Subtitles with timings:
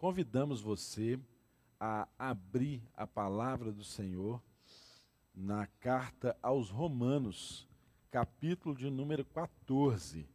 [0.00, 1.20] convidamos você
[1.78, 4.42] a abrir a palavra do Senhor
[5.34, 7.68] na carta aos Romanos,
[8.10, 10.26] capítulo de número 14.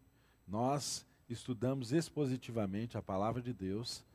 [0.47, 4.05] Nós estudamos expositivamente a palavra de Deus.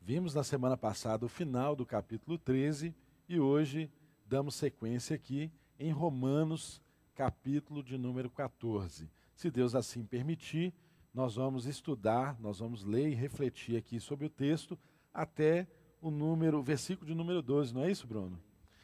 [0.00, 2.94] Vimos na semana passada o final do capítulo 13
[3.28, 3.90] e hoje
[4.24, 6.80] damos sequência aqui em Romanos,
[7.16, 9.10] capítulo de número 14.
[9.34, 10.72] Se Deus assim permitir,
[11.12, 14.78] nós vamos estudar, nós vamos ler e refletir aqui sobre o texto
[15.12, 15.66] até
[16.00, 18.40] o número, o versículo de número 12, não é isso, Bruno?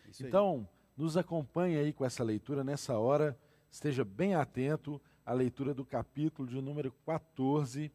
[0.08, 3.38] Isso então, nos acompanhe aí com essa leitura nessa hora,
[3.70, 7.92] esteja bem atento à leitura do capítulo de número 14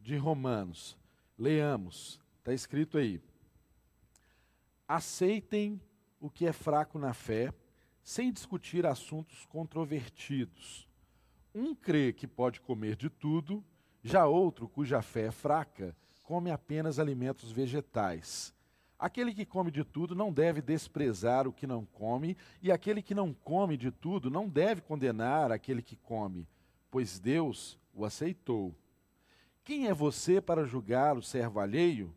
[0.00, 0.96] de Romanos.
[1.38, 3.20] Leamos, está escrito aí.
[4.86, 5.80] Aceitem
[6.20, 7.52] o que é fraco na fé,
[8.02, 10.88] sem discutir assuntos controvertidos.
[11.54, 13.64] Um crê que pode comer de tudo,
[14.02, 18.52] já outro, cuja fé é fraca, come apenas alimentos vegetais.
[18.98, 23.14] Aquele que come de tudo não deve desprezar o que não come, e aquele que
[23.14, 26.48] não come de tudo não deve condenar aquele que come,
[26.90, 28.74] pois Deus o aceitou.
[29.62, 32.14] Quem é você para julgar o servo alheio?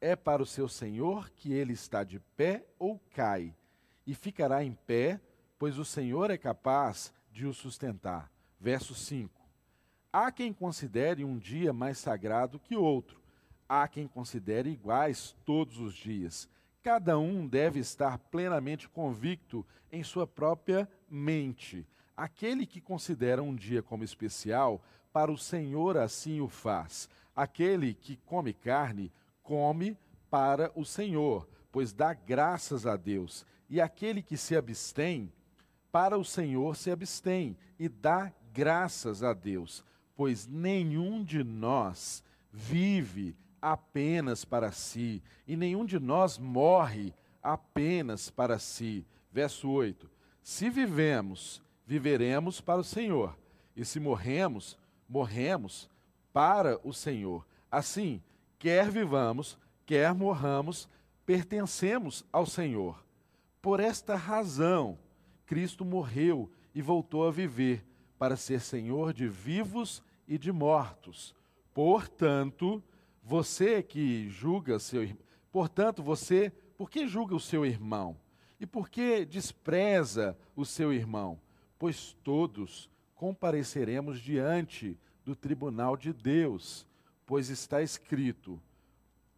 [0.00, 3.52] É para o seu senhor que ele está de pé ou cai,
[4.06, 5.20] e ficará em pé,
[5.58, 8.30] pois o Senhor é capaz de o sustentar.
[8.60, 9.35] Verso 5.
[10.12, 13.20] Há quem considere um dia mais sagrado que outro,
[13.68, 16.48] há quem considere iguais todos os dias.
[16.82, 21.86] Cada um deve estar plenamente convicto em sua própria mente.
[22.16, 24.82] Aquele que considera um dia como especial,
[25.12, 27.08] para o Senhor assim o faz.
[27.34, 29.98] Aquele que come carne, come
[30.30, 33.44] para o Senhor, pois dá graças a Deus.
[33.68, 35.30] E aquele que se abstém,
[35.90, 39.84] para o Senhor se abstém e dá graças a Deus
[40.16, 48.58] pois nenhum de nós vive apenas para si, e nenhum de nós morre apenas para
[48.58, 49.06] si.
[49.30, 50.10] Verso 8:
[50.42, 53.36] Se vivemos, viveremos para o Senhor,
[53.76, 54.78] e se morremos,
[55.08, 55.90] morremos
[56.32, 57.46] para o Senhor.
[57.70, 58.22] Assim,
[58.58, 60.88] quer vivamos, quer morramos,
[61.26, 63.04] pertencemos ao Senhor.
[63.60, 64.98] Por esta razão,
[65.44, 67.84] Cristo morreu e voltou a viver
[68.18, 71.34] para ser Senhor de vivos e de mortos.
[71.72, 72.82] Portanto,
[73.22, 75.06] você que julga seu
[75.50, 78.16] portanto, você, por que julga o seu irmão?
[78.58, 81.40] E por que despreza o seu irmão?
[81.78, 86.86] Pois todos compareceremos diante do tribunal de Deus,
[87.26, 88.60] pois está escrito: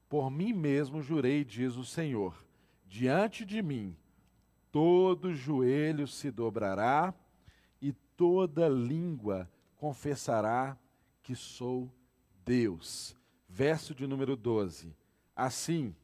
[0.08, 2.44] Por mim mesmo jurei, diz o Senhor,
[2.86, 3.96] diante de mim
[4.70, 7.14] todo joelho se dobrará
[7.80, 10.76] e toda língua confessará
[11.22, 11.90] que sou
[12.44, 13.16] Deus.
[13.48, 14.94] Verso de número 12.
[15.34, 15.94] Assim,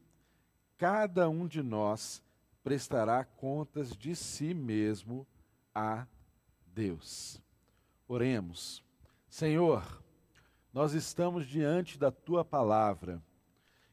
[0.79, 2.23] cada um de nós
[2.63, 5.27] prestará contas de si mesmo
[5.75, 6.07] a
[6.67, 7.43] Deus.
[8.09, 8.83] Oremos.
[9.29, 10.03] Senhor,
[10.73, 13.23] nós estamos diante da tua palavra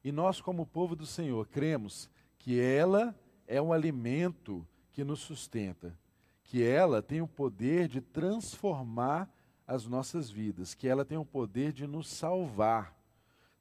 [0.04, 2.10] e nós, como povo do Senhor, cremos
[2.40, 3.16] que ela
[3.48, 5.98] é um alimento que nos sustenta,
[6.44, 9.30] que ela tem o poder de transformar
[9.72, 12.94] as nossas vidas, que ela tem o poder de nos salvar.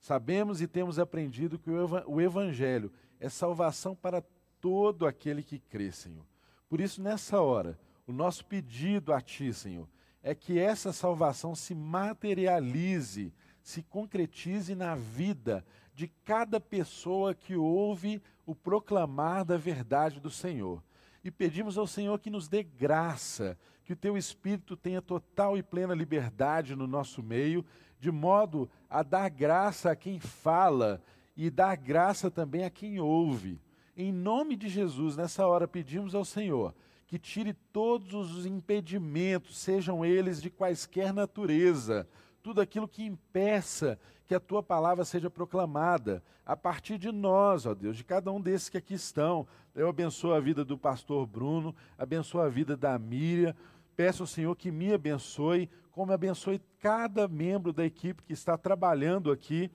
[0.00, 2.90] Sabemos e temos aprendido que o Evangelho
[3.20, 4.20] é salvação para
[4.60, 6.24] todo aquele que crê, Senhor.
[6.68, 7.78] Por isso, nessa hora,
[8.08, 9.88] o nosso pedido a Ti, Senhor,
[10.20, 13.32] é que essa salvação se materialize,
[13.62, 20.82] se concretize na vida de cada pessoa que ouve o proclamar da verdade do Senhor
[21.22, 25.62] e pedimos ao Senhor que nos dê graça, que o teu Espírito tenha total e
[25.62, 27.64] plena liberdade no nosso meio,
[27.98, 31.02] de modo a dar graça a quem fala
[31.36, 33.60] e dar graça também a quem ouve.
[33.96, 36.74] Em nome de Jesus, nessa hora pedimos ao Senhor
[37.06, 42.08] que tire todos os impedimentos, sejam eles de quaisquer natureza,
[42.40, 43.98] tudo aquilo que impeça
[44.30, 48.40] que a tua palavra seja proclamada a partir de nós, ó Deus, de cada um
[48.40, 49.44] desses que aqui estão.
[49.74, 53.56] Eu abençoo a vida do pastor Bruno, abençoo a vida da Miriam.
[53.96, 59.32] Peço ao Senhor que me abençoe, como abençoe cada membro da equipe que está trabalhando
[59.32, 59.68] aqui,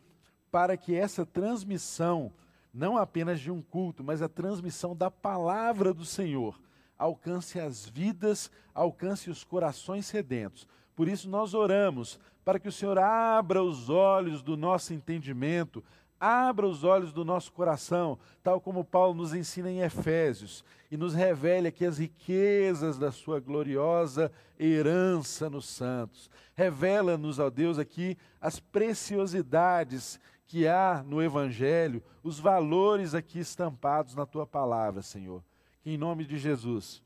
[0.50, 2.32] para que essa transmissão,
[2.74, 6.58] não apenas de um culto, mas a transmissão da palavra do Senhor,
[6.98, 10.66] alcance as vidas, alcance os corações sedentos.
[10.96, 15.84] Por isso nós oramos para que o Senhor abra os olhos do nosso entendimento,
[16.20, 21.16] abra os olhos do nosso coração, tal como Paulo nos ensina em Efésios, e nos
[21.16, 26.30] revele aqui as riquezas da sua gloriosa herança nos santos.
[26.54, 34.26] Revela-nos, ó Deus, aqui as preciosidades que há no Evangelho, os valores aqui estampados na
[34.26, 35.44] tua palavra, Senhor.
[35.82, 37.04] Que em nome de Jesus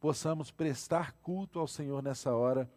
[0.00, 2.68] possamos prestar culto ao Senhor nessa hora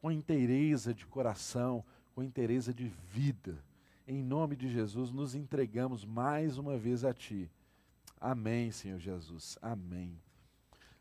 [0.00, 1.84] com inteireza de coração,
[2.14, 3.62] com inteireza de vida.
[4.06, 7.50] Em nome de Jesus, nos entregamos mais uma vez a Ti.
[8.20, 9.58] Amém, Senhor Jesus.
[9.60, 10.18] Amém.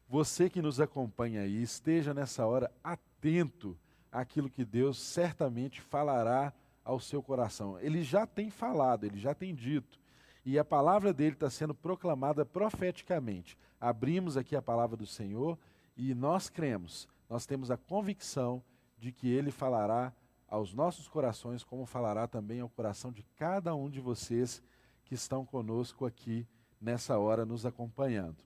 [0.09, 3.77] Você que nos acompanha aí, esteja nessa hora atento
[4.11, 6.53] àquilo que Deus certamente falará
[6.83, 7.79] ao seu coração.
[7.79, 9.99] Ele já tem falado, ele já tem dito.
[10.45, 13.57] E a palavra dele está sendo proclamada profeticamente.
[13.81, 15.59] Abrimos aqui a palavra do Senhor
[15.95, 18.63] e nós cremos, nós temos a convicção
[18.97, 20.13] de que ele falará
[20.47, 24.61] aos nossos corações, como falará também ao coração de cada um de vocês
[25.03, 26.47] que estão conosco aqui
[26.79, 28.44] nessa hora, nos acompanhando.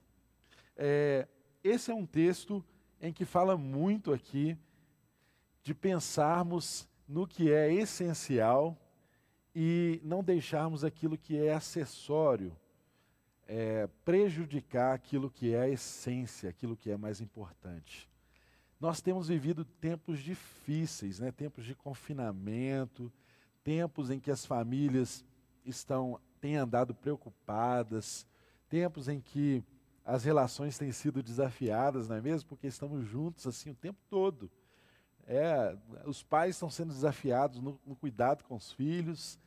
[0.75, 1.27] É,
[1.63, 2.63] esse é um texto
[2.99, 4.57] em que fala muito aqui
[5.63, 8.77] de pensarmos no que é essencial
[9.53, 12.55] e não deixarmos aquilo que é acessório
[13.47, 18.09] é, prejudicar aquilo que é a essência, aquilo que é mais importante.
[18.81, 21.31] Nós temos vivido tempos difíceis, né?
[21.31, 23.13] tempos de confinamento,
[23.63, 25.23] tempos em que as famílias
[25.63, 28.25] estão têm andado preocupadas,
[28.67, 29.63] tempos em que
[30.03, 32.49] as relações têm sido desafiadas, não é mesmo?
[32.49, 34.49] Porque estamos juntos assim o tempo todo.
[35.27, 39.39] É, os pais estão sendo desafiados no, no cuidado com os filhos,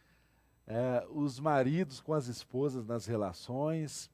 [0.65, 4.09] é, os maridos com as esposas nas relações.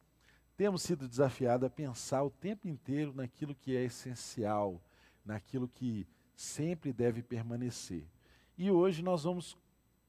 [0.57, 4.81] Temos sido desafiados a pensar o tempo inteiro naquilo que é essencial,
[5.25, 8.05] naquilo que sempre deve permanecer.
[8.57, 9.57] E hoje nós vamos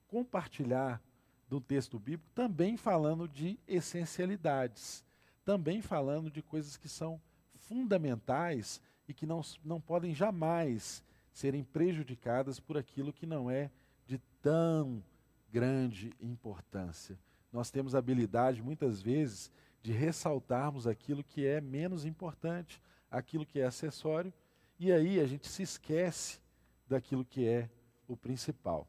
[0.08, 1.02] compartilhar
[1.48, 5.04] do texto bíblico também falando de essencialidades,
[5.44, 7.20] também falando de coisas que são
[7.56, 13.70] fundamentais e que não, não podem jamais serem prejudicadas por aquilo que não é
[14.06, 15.04] de tão
[15.52, 17.18] grande importância.
[17.52, 23.60] Nós temos a habilidade, muitas vezes, de ressaltarmos aquilo que é menos importante, aquilo que
[23.60, 24.34] é acessório,
[24.82, 26.40] e aí a gente se esquece
[26.90, 27.70] daquilo que é
[28.08, 28.88] o principal.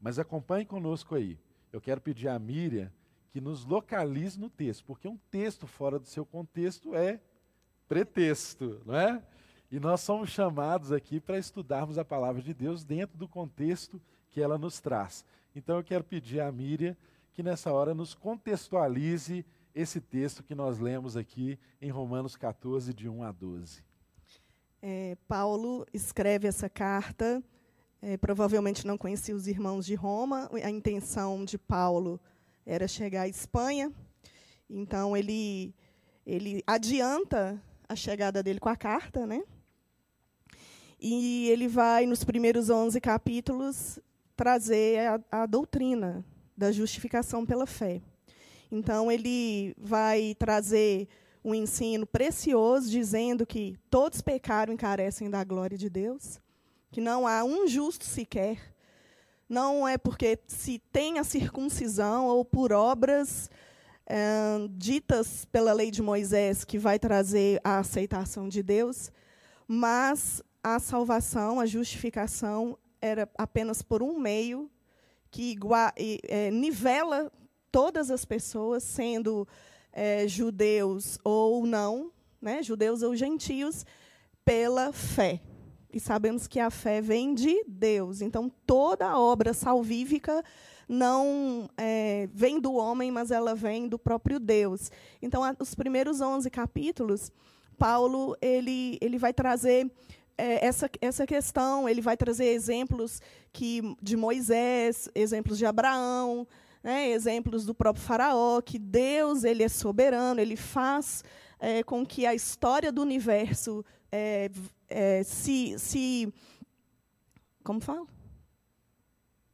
[0.00, 1.38] Mas acompanhe conosco aí.
[1.70, 2.90] Eu quero pedir à Miriam
[3.28, 7.20] que nos localize no texto, porque um texto fora do seu contexto é
[7.86, 9.22] pretexto, não é?
[9.70, 14.00] E nós somos chamados aqui para estudarmos a palavra de Deus dentro do contexto
[14.30, 15.22] que ela nos traz.
[15.54, 16.96] Então eu quero pedir à Miriam
[17.34, 19.44] que nessa hora nos contextualize
[19.74, 23.84] esse texto que nós lemos aqui em Romanos 14, de 1 a 12.
[24.82, 27.42] É, Paulo escreve essa carta,
[28.02, 32.20] é, provavelmente não conhecia os irmãos de Roma, a intenção de Paulo
[32.64, 33.92] era chegar à Espanha,
[34.68, 35.74] então ele,
[36.26, 39.42] ele adianta a chegada dele com a carta, né?
[41.00, 43.98] E ele vai, nos primeiros 11 capítulos,
[44.34, 45.00] trazer
[45.30, 46.24] a, a doutrina
[46.56, 48.00] da justificação pela fé.
[48.70, 51.06] Então, ele vai trazer
[51.46, 56.40] um ensino precioso, dizendo que todos pecaram e carecem da glória de Deus,
[56.90, 58.74] que não há um justo sequer.
[59.48, 63.48] Não é porque se tem a circuncisão ou por obras
[64.04, 69.12] é, ditas pela lei de Moisés que vai trazer a aceitação de Deus,
[69.68, 74.68] mas a salvação, a justificação, era apenas por um meio
[75.30, 75.56] que
[76.24, 77.30] é, nivela
[77.70, 79.46] todas as pessoas, sendo
[79.96, 83.86] é, judeus ou não, né, judeus ou gentios,
[84.44, 85.40] pela fé.
[85.90, 88.20] E sabemos que a fé vem de Deus.
[88.20, 90.44] Então, toda obra salvífica
[90.86, 94.90] não é, vem do homem, mas ela vem do próprio Deus.
[95.22, 97.32] Então, a, os primeiros 11 capítulos,
[97.78, 99.90] Paulo ele, ele vai trazer
[100.36, 106.46] é, essa, essa questão, ele vai trazer exemplos que, de Moisés, exemplos de Abraão,
[106.86, 111.24] né, exemplos do próprio Faraó, que Deus ele é soberano, ele faz
[111.58, 114.48] é, com que a história do universo é,
[114.88, 116.32] é se, se.
[117.64, 118.06] Como fala?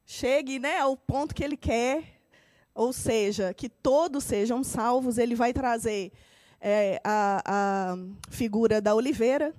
[0.05, 2.21] Chegue né, ao ponto que ele quer,
[2.75, 6.13] ou seja, que todos sejam salvos, ele vai trazer
[6.61, 7.97] é, a, a
[8.29, 9.55] figura da oliveira,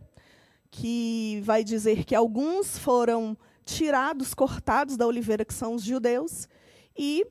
[0.70, 6.48] que vai dizer que alguns foram tirados, cortados da oliveira, que são os judeus,
[6.96, 7.26] e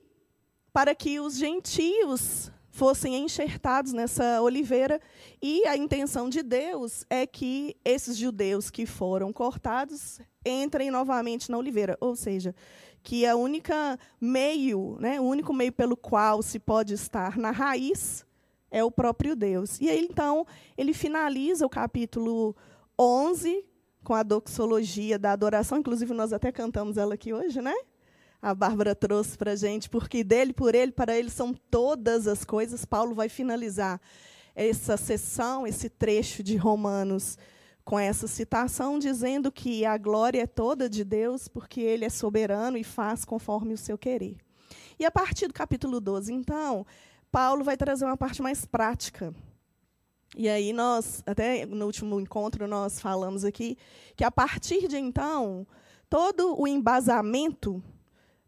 [0.73, 4.99] para que os gentios fossem enxertados nessa oliveira,
[5.43, 11.59] e a intenção de Deus é que esses judeus que foram cortados entrem novamente na
[11.59, 12.55] oliveira, ou seja,
[13.03, 18.25] que a única meio, né, o único meio pelo qual se pode estar na raiz
[18.71, 19.79] é o próprio Deus.
[19.81, 20.47] E aí então
[20.79, 22.57] ele finaliza o capítulo
[22.99, 23.65] 11,
[24.03, 27.75] com a doxologia da adoração, inclusive nós até cantamos ela aqui hoje, né?
[28.43, 32.45] A Bárbara trouxe para a gente, porque dele, por ele, para ele são todas as
[32.45, 32.85] coisas.
[32.85, 34.01] Paulo vai finalizar
[34.53, 37.39] essa sessão, esse trecho de Romanos,
[37.85, 42.77] com essa citação, dizendo que a glória é toda de Deus, porque ele é soberano
[42.77, 44.37] e faz conforme o seu querer.
[44.99, 46.85] E a partir do capítulo 12, então,
[47.31, 49.33] Paulo vai trazer uma parte mais prática.
[50.37, 53.79] E aí nós, até no último encontro, nós falamos aqui
[54.17, 55.67] que a partir de então,
[56.09, 57.83] todo o embasamento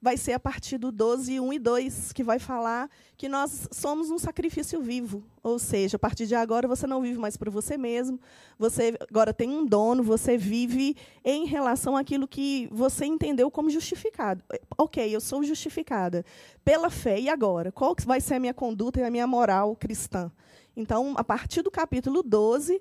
[0.04, 4.10] vai ser a partir do 12, 1 e 2, que vai falar que nós somos
[4.10, 5.24] um sacrifício vivo.
[5.42, 8.20] Ou seja, a partir de agora você não vive mais para você mesmo,
[8.58, 10.94] você agora tem um dono, você vive
[11.24, 14.44] em relação àquilo que você entendeu como justificado.
[14.76, 16.22] Ok, eu sou justificada
[16.62, 17.72] pela fé, e agora?
[17.72, 20.30] Qual vai ser a minha conduta e a minha moral cristã?
[20.76, 22.78] Então, a partir do capítulo 12,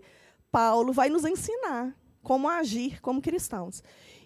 [0.51, 3.81] Paulo vai nos ensinar como agir como cristãos.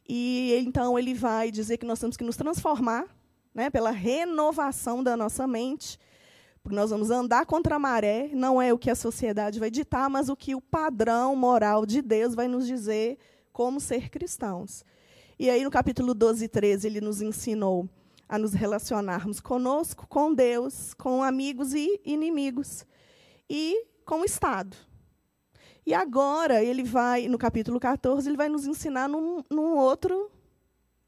[0.07, 3.05] E então ele vai dizer que nós temos que nos transformar
[3.53, 5.99] né, pela renovação da nossa mente,
[6.61, 10.09] porque nós vamos andar contra a maré, não é o que a sociedade vai ditar,
[10.09, 13.17] mas o que o padrão moral de Deus vai nos dizer
[13.51, 14.85] como ser cristãos.
[15.39, 17.89] E aí, no capítulo 12 e 13, ele nos ensinou
[18.29, 22.85] a nos relacionarmos conosco, com Deus, com amigos e inimigos,
[23.49, 24.75] e com o Estado.
[25.87, 30.29] E agora ele vai, no capítulo 14, ele vai nos ensinar num, num outro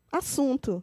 [0.09, 0.81] assunto,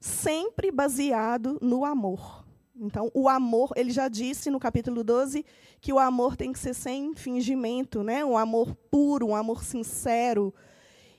[0.00, 2.44] sempre baseado no amor.
[2.74, 5.46] Então, o amor, ele já disse no capítulo 12
[5.80, 8.24] que o amor tem que ser sem fingimento, né?
[8.24, 10.52] um amor puro, um amor sincero.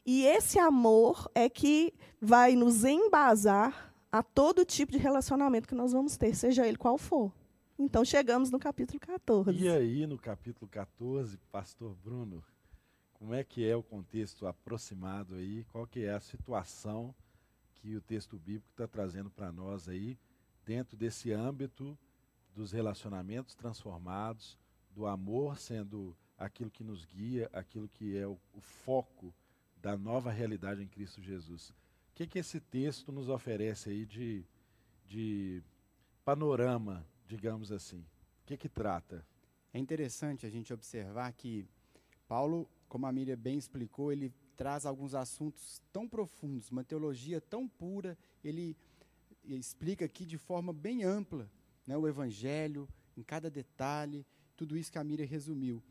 [0.05, 5.93] E esse amor é que vai nos embasar a todo tipo de relacionamento que nós
[5.93, 7.31] vamos ter, seja ele qual for.
[7.79, 9.55] Então chegamos no capítulo 14.
[9.55, 12.43] E aí, no capítulo 14, pastor Bruno,
[13.13, 15.63] como é que é o contexto aproximado aí?
[15.65, 17.13] Qual que é a situação
[17.75, 20.17] que o texto bíblico está trazendo para nós aí,
[20.65, 21.95] dentro desse âmbito
[22.55, 24.57] dos relacionamentos transformados,
[24.89, 29.31] do amor sendo aquilo que nos guia, aquilo que é o, o foco
[29.79, 31.69] da nova realidade em Cristo Jesus.
[31.69, 34.43] O que, que esse texto nos oferece aí de,
[35.07, 35.61] de
[36.25, 37.99] panorama digamos assim?
[37.99, 39.25] O que, que trata?
[39.73, 41.65] É interessante a gente observar que
[42.27, 47.67] Paulo, como a Miriam bem explicou, ele traz alguns assuntos tão profundos, uma teologia tão
[47.67, 48.75] pura, ele
[49.43, 51.49] explica aqui de forma bem ampla
[51.85, 55.83] né, o Evangelho, em cada detalhe, tudo isso que a Miriam resumiu.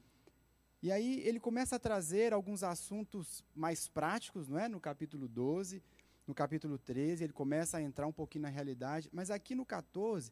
[0.83, 4.69] E aí ele começa a trazer alguns assuntos mais práticos, não é?
[4.69, 5.83] No capítulo 12,
[6.26, 10.31] no capítulo 13, ele começa a entrar um pouquinho na realidade, mas aqui no 14,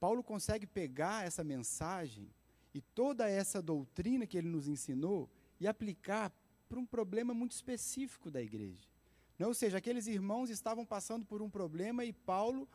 [0.00, 2.28] Paulo consegue pegar essa mensagem
[2.74, 5.28] e toda essa doutrina que ele nos ensinou
[5.60, 6.32] e aplicar
[6.68, 8.88] para um problema muito específico da igreja.
[9.38, 12.66] Não, ou seja, aqueles irmãos estavam passando por um problema e Paulo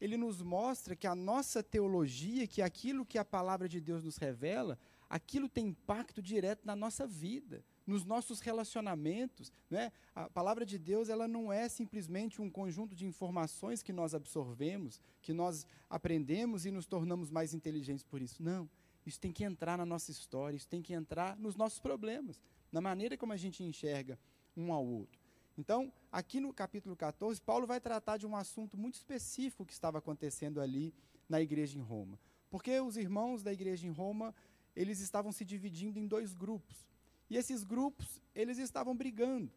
[0.00, 4.16] ele nos mostra que a nossa teologia, que aquilo que a palavra de Deus nos
[4.16, 4.78] revela,
[5.10, 9.50] aquilo tem impacto direto na nossa vida nos nossos relacionamentos.
[9.70, 9.90] Né?
[10.14, 15.00] A palavra de Deus ela não é simplesmente um conjunto de informações que nós absorvemos,
[15.22, 18.42] que nós aprendemos e nos tornamos mais inteligentes por isso.
[18.42, 18.68] Não.
[19.06, 22.38] Isso tem que entrar na nossa história, isso tem que entrar nos nossos problemas,
[22.70, 24.18] na maneira como a gente enxerga
[24.54, 25.18] um ao outro.
[25.56, 29.96] Então, aqui no capítulo 14, Paulo vai tratar de um assunto muito específico que estava
[29.96, 30.92] acontecendo ali
[31.26, 32.18] na igreja em Roma.
[32.50, 34.34] Porque os irmãos da igreja em Roma,
[34.76, 36.87] eles estavam se dividindo em dois grupos.
[37.30, 39.50] E esses grupos, eles estavam brigando.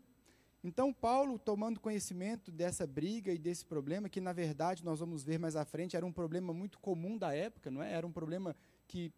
[0.63, 5.39] Então, Paulo, tomando conhecimento dessa briga e desse problema, que na verdade nós vamos ver
[5.39, 7.91] mais à frente, era um problema muito comum da época, não é?
[7.91, 8.55] Era um problema
[8.87, 9.11] que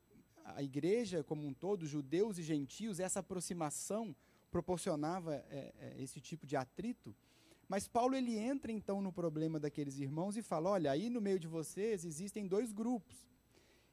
[0.45, 4.15] a igreja como um todo, judeus e gentios, essa aproximação
[4.51, 7.13] proporcionava é, é, esse tipo de atrito.
[7.67, 11.39] Mas Paulo ele entra então no problema daqueles irmãos e fala: olha, aí no meio
[11.39, 13.32] de vocês existem dois grupos.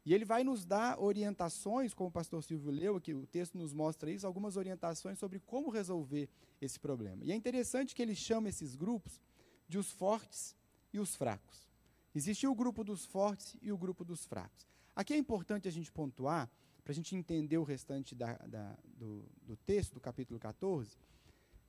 [0.04, 3.72] E ele vai nos dar orientações, como o pastor Silvio leu aqui, o texto nos
[3.72, 6.28] mostra isso, algumas orientações sobre como resolver
[6.60, 7.24] esse problema.
[7.24, 9.20] E é interessante que ele chama esses grupos
[9.68, 10.56] de os fortes
[10.92, 11.68] e os fracos.
[12.14, 14.66] Existiu o grupo dos fortes e o grupo dos fracos.
[14.96, 16.50] Aqui é importante a gente pontuar,
[16.82, 20.96] para a gente entender o restante da, da, do, do, texto, do capítulo 14,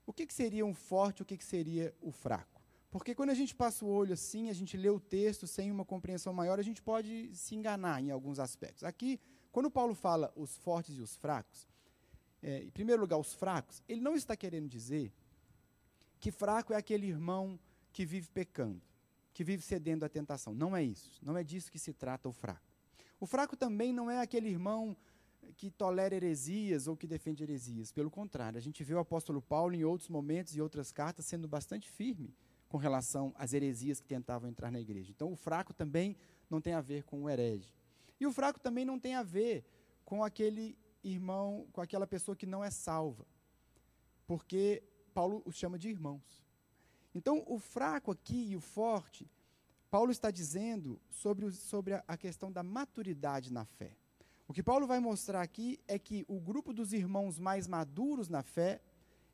[0.05, 2.60] o que, que seria um forte e o que, que seria o fraco.
[2.91, 5.86] Porque quando a gente passa o olho assim, a gente lê o texto sem uma
[5.86, 8.83] compreensão maior, a gente pode se enganar em alguns aspectos.
[8.83, 9.17] Aqui,
[9.50, 11.65] quando Paulo fala os fortes e os fracos,
[12.43, 15.10] é, em primeiro lugar, os fracos, ele não está querendo dizer
[16.19, 17.57] que fraco é aquele irmão
[17.93, 18.81] que vive pecando,
[19.33, 20.53] que vive cedendo à tentação.
[20.53, 21.17] Não é isso.
[21.24, 22.75] Não é disso que se trata o fraco.
[23.21, 24.98] O fraco também não é aquele irmão
[25.55, 27.91] que tolera heresias ou que defende heresias.
[27.91, 31.48] Pelo contrário, a gente vê o apóstolo Paulo em outros momentos e outras cartas sendo
[31.48, 32.33] bastante firme
[32.71, 35.11] com relação às heresias que tentavam entrar na igreja.
[35.11, 36.15] Então, o fraco também
[36.49, 37.75] não tem a ver com o herege.
[38.17, 39.65] E o fraco também não tem a ver
[40.05, 43.27] com aquele irmão, com aquela pessoa que não é salva.
[44.25, 44.81] Porque
[45.13, 46.45] Paulo os chama de irmãos.
[47.13, 49.29] Então, o fraco aqui e o forte,
[49.89, 53.97] Paulo está dizendo sobre, sobre a questão da maturidade na fé.
[54.47, 58.41] O que Paulo vai mostrar aqui é que o grupo dos irmãos mais maduros na
[58.41, 58.79] fé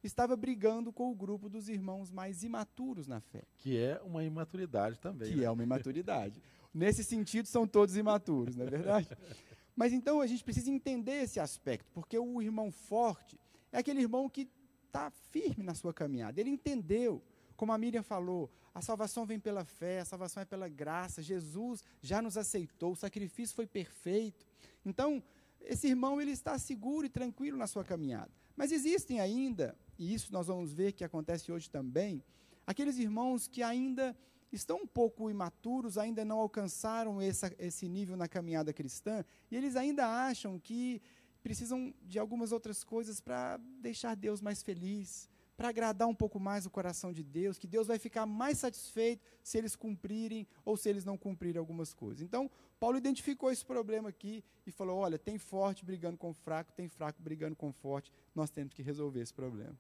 [0.08, 3.44] estava brigando com o grupo dos irmãos mais imaturos na fé.
[3.58, 5.30] Que é uma imaturidade também.
[5.32, 5.46] Que né?
[5.46, 6.42] é uma imaturidade.
[6.74, 9.10] Nesse sentido, são todos imaturos, não é verdade?
[9.76, 13.40] Mas então a gente precisa entender esse aspecto, porque o irmão forte
[13.72, 14.50] é aquele irmão que
[14.88, 16.42] está firme na sua caminhada.
[16.42, 17.22] Ele entendeu,
[17.56, 21.84] como a Miriam falou, a salvação vem pela fé, a salvação é pela graça, Jesus
[22.02, 24.46] já nos aceitou, o sacrifício foi perfeito.
[24.86, 25.22] Então,
[25.62, 28.32] esse irmão ele está seguro e tranquilo na sua caminhada.
[28.56, 32.24] Mas existem ainda, e isso nós vamos ver que acontece hoje também,
[32.66, 34.16] aqueles irmãos que ainda
[34.52, 39.76] estão um pouco imaturos, ainda não alcançaram essa, esse nível na caminhada cristã, e eles
[39.76, 41.02] ainda acham que
[41.44, 46.66] precisam de algumas outras coisas para deixar Deus mais feliz, para agradar um pouco mais
[46.66, 50.88] o coração de Deus, que Deus vai ficar mais satisfeito se eles cumprirem ou se
[50.88, 52.22] eles não cumprirem algumas coisas.
[52.22, 52.50] Então,
[52.80, 57.22] Paulo identificou esse problema aqui e falou: olha, tem forte brigando com fraco, tem fraco
[57.22, 59.76] brigando com forte, nós temos que resolver esse problema.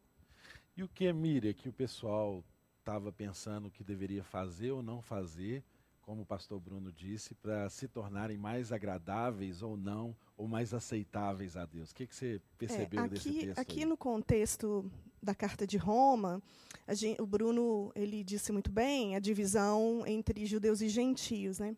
[0.78, 2.44] E o que é Miriam que o pessoal
[2.78, 5.64] estava pensando que deveria fazer ou não fazer,
[6.04, 11.58] como o pastor Bruno disse, para se tornarem mais agradáveis ou não, ou mais aceitáveis
[11.58, 11.90] a Deus?
[11.90, 13.60] O que, que você percebeu é, aqui, desse texto?
[13.60, 13.86] Aqui aí?
[13.86, 14.86] no contexto
[15.22, 16.44] da carta de Roma,
[16.90, 21.76] gente, o Bruno ele disse muito bem a divisão entre judeus e gentios, né?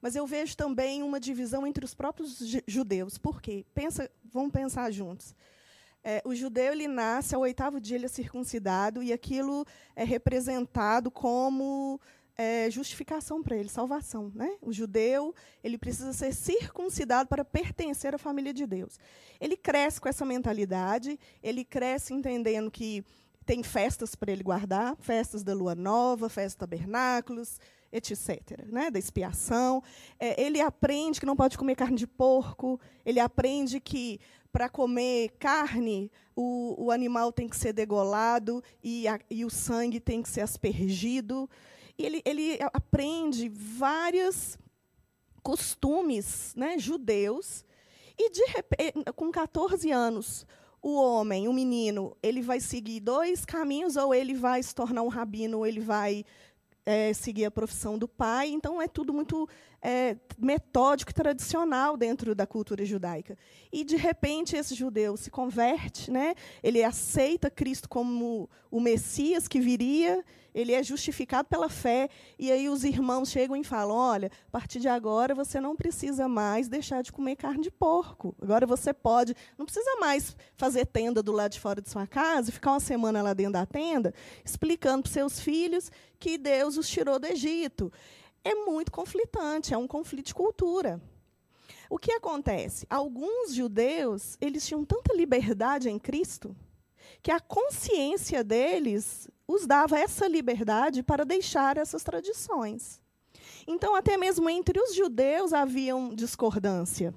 [0.00, 3.18] Mas eu vejo também uma divisão entre os próprios judeus.
[3.18, 3.66] Por quê?
[3.74, 5.34] Pensa, vamos pensar juntos.
[6.08, 11.10] É, o judeu ele nasce ao oitavo dia ele é circuncidado e aquilo é representado
[11.10, 12.00] como
[12.36, 14.30] é, justificação para ele, salvação.
[14.32, 14.56] Né?
[14.62, 15.34] O judeu
[15.64, 19.00] ele precisa ser circuncidado para pertencer à família de Deus.
[19.40, 23.04] Ele cresce com essa mentalidade, ele cresce entendendo que
[23.44, 27.58] tem festas para ele guardar, festas da lua nova, festas tabernáculos,
[27.90, 28.64] etc.
[28.66, 28.92] Né?
[28.92, 29.82] Da expiação.
[30.20, 34.20] É, ele aprende que não pode comer carne de porco, ele aprende que
[34.56, 40.00] para comer carne, o, o, animal tem que ser degolado e, a, e, o sangue
[40.00, 41.46] tem que ser aspergido.
[41.98, 44.56] Ele, ele aprende vários
[45.42, 47.66] costumes né, judeus.
[48.18, 48.42] E, de,
[49.14, 50.46] com 14 anos,
[50.80, 55.08] o homem, o menino, ele vai seguir dois caminhos, ou ele vai se tornar um
[55.08, 56.24] rabino, ou ele vai
[56.86, 58.48] é, seguir a profissão do pai.
[58.48, 59.46] Então, é tudo muito
[59.82, 63.36] é, metódico e tradicional dentro da cultura judaica.
[63.72, 66.34] E, de repente, esse judeu se converte, né?
[66.62, 72.08] ele aceita Cristo como o Messias que viria, ele é justificado pela fé,
[72.38, 76.26] e aí os irmãos chegam e falam: olha, a partir de agora você não precisa
[76.26, 78.34] mais deixar de comer carne de porco.
[78.40, 82.50] Agora você pode, não precisa mais fazer tenda do lado de fora de sua casa
[82.50, 87.18] ficar uma semana lá dentro da tenda, explicando para seus filhos que Deus os tirou
[87.18, 87.92] do Egito
[88.46, 91.02] é muito conflitante, é um conflito de cultura.
[91.90, 92.86] O que acontece?
[92.88, 96.54] Alguns judeus, eles tinham tanta liberdade em Cristo,
[97.22, 103.00] que a consciência deles os dava essa liberdade para deixar essas tradições.
[103.66, 107.12] Então, até mesmo entre os judeus haviam discordância.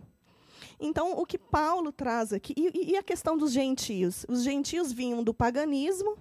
[0.79, 4.25] Então, o que Paulo traz aqui, e, e a questão dos gentios?
[4.27, 6.17] Os gentios vinham do paganismo,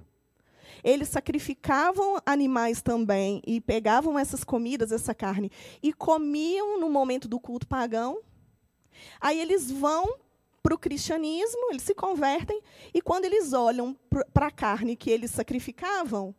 [0.82, 5.50] eles sacrificavam animais também e pegavam essas comidas, essa carne,
[5.82, 8.20] e comiam no momento do culto pagão.
[9.20, 10.18] Aí eles vão
[10.62, 12.60] para o cristianismo, eles se convertem,
[12.92, 13.96] e quando eles olham
[14.32, 16.34] para a carne que eles sacrificavam,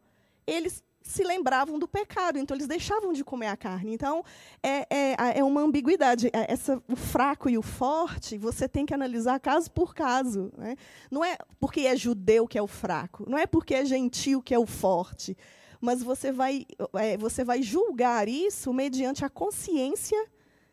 [0.45, 3.91] eles se lembravam do pecado, então eles deixavam de comer a carne.
[3.91, 4.24] Então,
[4.62, 6.28] é, é, é uma ambiguidade.
[6.28, 10.52] É, essa, o fraco e o forte, você tem que analisar caso por caso.
[10.56, 10.76] Né?
[11.10, 14.54] Não é porque é judeu que é o fraco, não é porque é gentil que
[14.54, 15.36] é o forte,
[15.82, 20.28] mas você vai, é, você vai julgar isso mediante a consciência,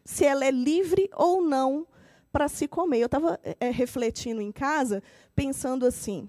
[0.05, 1.87] se ela é livre ou não
[2.31, 2.99] para se comer.
[2.99, 5.03] Eu estava é, refletindo em casa,
[5.35, 6.29] pensando assim,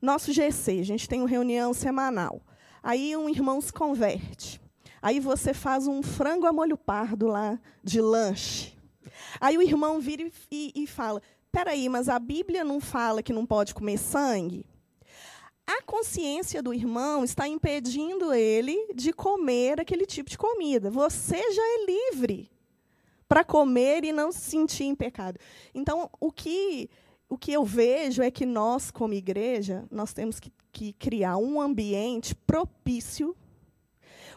[0.00, 2.40] nosso GC, a gente tem uma reunião semanal.
[2.82, 4.60] Aí um irmão se converte.
[5.00, 8.76] Aí você faz um frango a molho pardo lá de lanche.
[9.40, 13.46] Aí o irmão vira e, e fala: peraí, mas a Bíblia não fala que não
[13.46, 14.66] pode comer sangue?
[15.66, 20.90] A consciência do irmão está impedindo ele de comer aquele tipo de comida.
[20.90, 22.50] Você já é livre
[23.28, 25.38] para comer e não se sentir em pecado.
[25.74, 26.90] Então, o que
[27.32, 31.62] o que eu vejo é que nós, como igreja, nós temos que, que criar um
[31.62, 33.34] ambiente propício,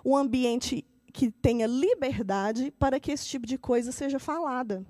[0.06, 4.82] um ambiente que tenha liberdade para que esse tipo de coisa seja falada.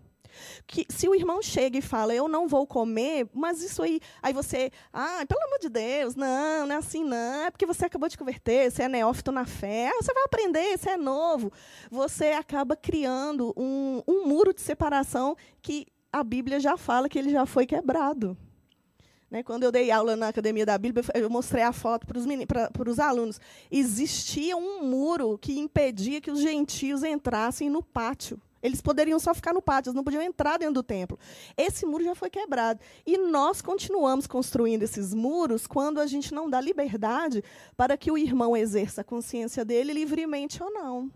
[0.68, 4.34] Que se o irmão chega e fala, eu não vou comer, mas isso aí, aí
[4.34, 8.08] você, ah, pelo amor de Deus, não, não é assim, não, é porque você acabou
[8.08, 11.52] de converter, você é neófito na fé, ah, você vai aprender, você é novo.
[11.90, 17.30] Você acaba criando um, um muro de separação que a Bíblia já fala que ele
[17.30, 18.38] já foi quebrado.
[19.30, 23.00] Né, quando eu dei aula na Academia da Bíblia, eu mostrei a foto para os,
[23.00, 23.38] alunos.
[23.70, 28.40] Existia um muro que impedia que os gentios entrassem no pátio.
[28.64, 31.20] Eles poderiam só ficar no pátio, eles não podiam entrar dentro do templo.
[31.58, 32.80] Esse muro já foi quebrado.
[33.06, 37.44] E nós continuamos construindo esses muros quando a gente não dá liberdade
[37.76, 41.12] para que o irmão exerça a consciência dele livremente ou não.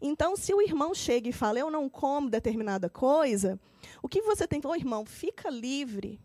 [0.00, 3.58] Então, se o irmão chega e fala, eu não como determinada coisa,
[4.02, 6.20] o que você tem que falar, oh, irmão, fica livre.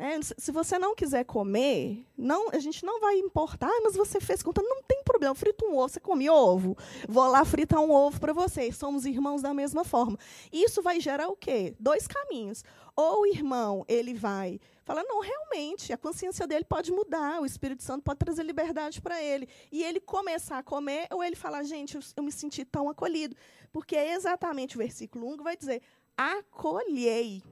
[0.00, 4.20] É, se você não quiser comer, não, a gente não vai importar, ah, mas você
[4.20, 6.78] fez conta, não tem problema, frita um ovo, você come ovo,
[7.08, 10.16] vou lá fritar um ovo para vocês, somos irmãos da mesma forma.
[10.52, 11.74] Isso vai gerar o quê?
[11.80, 12.62] Dois caminhos.
[12.94, 17.82] Ou o irmão, ele vai falar, não, realmente, a consciência dele pode mudar, o Espírito
[17.82, 19.48] Santo pode trazer liberdade para ele.
[19.70, 23.36] E ele começar a comer, ou ele falar, gente, eu, eu me senti tão acolhido.
[23.72, 25.82] Porque é exatamente o versículo 1 que vai dizer,
[26.18, 27.44] acolhei.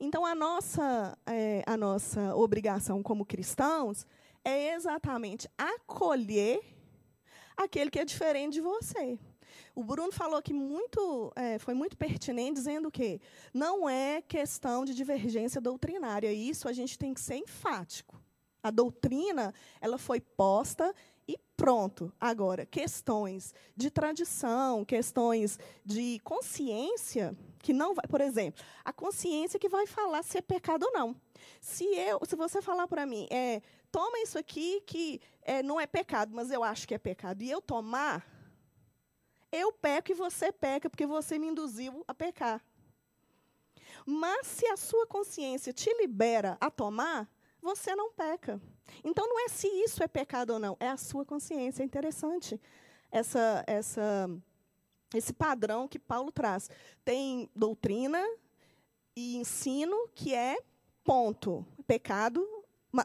[0.00, 4.06] Então, a nossa, é, a nossa obrigação como cristãos
[4.42, 6.60] é exatamente acolher
[7.54, 9.18] aquele que é diferente de você.
[9.74, 13.20] O Bruno falou que muito, é, foi muito pertinente, dizendo que
[13.52, 16.32] não é questão de divergência doutrinária.
[16.32, 18.20] Isso a gente tem que ser enfático.
[18.62, 20.94] A doutrina ela foi posta
[21.26, 22.12] e pronto.
[22.20, 29.68] Agora, questões de tradição, questões de consciência, que não vai, por exemplo, a consciência que
[29.68, 31.16] vai falar se é pecado ou não.
[31.60, 35.86] Se eu, se você falar para mim, é, toma isso aqui que é, não é
[35.86, 38.26] pecado, mas eu acho que é pecado, e eu tomar,
[39.50, 42.62] eu peco e você peca, porque você me induziu a pecar.
[44.04, 47.30] Mas se a sua consciência te libera a tomar,
[47.62, 48.60] você não peca.
[49.02, 51.82] Então não é se isso é pecado ou não, é a sua consciência.
[51.82, 52.60] É interessante
[53.10, 54.30] essa, essa,
[55.14, 56.68] esse padrão que Paulo traz.
[57.04, 58.22] Tem doutrina
[59.16, 60.58] e ensino que é
[61.04, 61.66] ponto.
[61.86, 62.46] Pecado,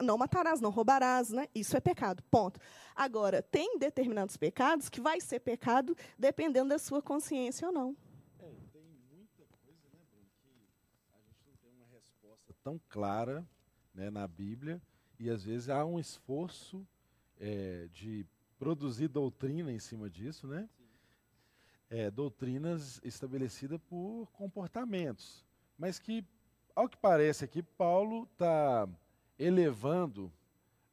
[0.02, 1.48] não matarás, não roubarás, né?
[1.54, 2.60] Isso é pecado, ponto.
[2.96, 7.98] Agora, tem determinados pecados que vai ser pecado dependendo da sua consciência ou não.
[8.40, 10.00] É, tem muita coisa, né,
[10.42, 10.66] Bruno,
[11.14, 13.48] a gente não tem uma resposta tão clara
[13.94, 14.82] né, na Bíblia,
[15.20, 16.88] e às vezes há um esforço
[17.40, 18.26] é, de
[18.58, 20.70] produzir doutrina em cima disso, né?
[21.90, 25.44] É, doutrinas estabelecidas por comportamentos,
[25.78, 26.24] mas que,
[26.76, 28.88] ao que parece aqui, Paulo está
[29.40, 30.32] elevando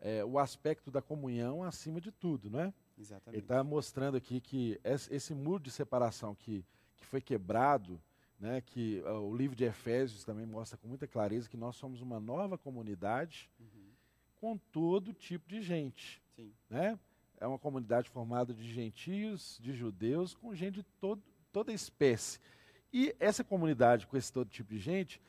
[0.01, 2.75] é, o aspecto da comunhão acima de tudo, não é?
[2.99, 3.37] Exatamente.
[3.37, 6.65] Ele está mostrando aqui que esse muro de separação que,
[6.97, 8.01] que foi quebrado
[8.39, 12.01] né, que uh, o livro de Efésios também mostra com muita clareza que nós somos
[12.01, 13.76] uma nova comunidade uhum.
[14.41, 16.23] Com todo tipo de gente.
[16.35, 16.53] Sim.
[16.69, 16.99] Né?
[17.39, 21.23] É uma comunidade formada de gentios, de judeus, com gente de todo,
[21.53, 22.39] toda espécie.
[22.93, 25.21] E essa comunidade com esse todo tipo de gente,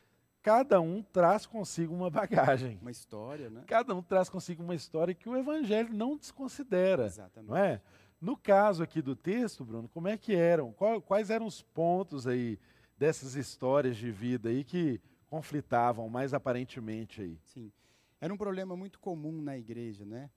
[0.41, 2.77] cada um traz consigo uma bagagem.
[2.81, 3.63] Uma história, né?
[3.67, 7.05] Cada um traz consigo uma história que o evangelho não desconsidera.
[7.05, 7.49] Exatamente.
[7.49, 7.81] Não é?
[8.19, 10.73] No caso aqui do texto, Bruno, como é que eram?
[11.05, 12.57] Quais eram os pontos aí
[12.97, 17.37] dessas histórias de vida aí que conflitavam mais aparentemente aí.
[17.43, 17.71] Sim.
[18.19, 20.29] Era um problema muito comum na igreja, né?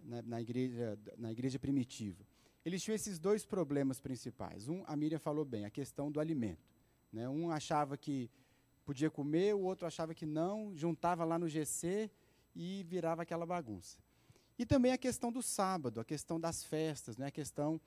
[0.00, 2.24] Na, na, igreja, na igreja primitiva.
[2.64, 4.68] Eles tinham esses dois problemas principais.
[4.68, 6.72] Um, a Miriam falou bem, a questão do alimento.
[7.12, 7.28] Né?
[7.28, 8.30] Um achava que
[8.84, 12.10] podia comer, o outro achava que não, juntava lá no GC
[12.54, 13.98] e virava aquela bagunça.
[14.58, 17.26] E também a questão do sábado, a questão das festas, né?
[17.26, 17.80] a questão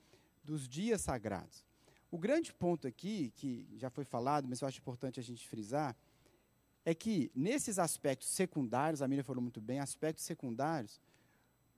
[0.44, 1.64] dos dias sagrados.
[2.10, 5.96] O grande ponto aqui, que já foi falado, mas eu acho importante a gente frisar,
[6.86, 11.00] é que nesses aspectos secundários, a Miriam falou muito bem, aspectos secundários,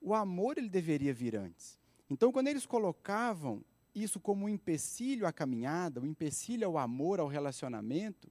[0.02, 1.78] o amor ele deveria vir antes.
[2.10, 7.26] Então, quando eles colocavam isso como um empecilho à caminhada, um empecilho ao amor, ao
[7.26, 8.30] relacionamento,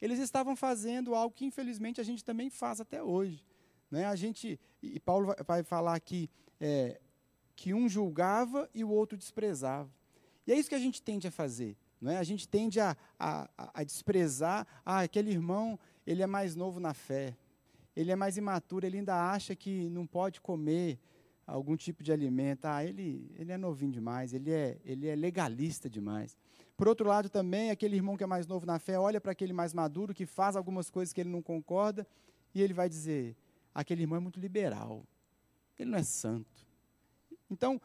[0.00, 3.44] eles estavam fazendo algo que infelizmente a gente também faz até hoje.
[3.90, 4.06] Né?
[4.06, 7.00] A gente, e Paulo vai falar aqui é,
[7.56, 9.90] que um julgava e o outro desprezava.
[10.46, 11.76] E é isso que a gente tende a fazer.
[12.00, 12.18] Não é?
[12.18, 16.94] A gente tende a, a, a desprezar, ah, aquele irmão, ele é mais novo na
[16.94, 17.36] fé,
[17.96, 20.98] ele é mais imaturo, ele ainda acha que não pode comer
[21.46, 22.64] algum tipo de alimento.
[22.64, 26.36] Ah, ele, ele é novinho demais, ele é, ele é legalista demais.
[26.76, 29.52] Por outro lado, também, aquele irmão que é mais novo na fé olha para aquele
[29.52, 32.06] mais maduro, que faz algumas coisas que ele não concorda,
[32.54, 33.36] e ele vai dizer:
[33.72, 35.04] aquele irmão é muito liberal,
[35.78, 36.66] ele não é santo.
[37.48, 37.80] Então,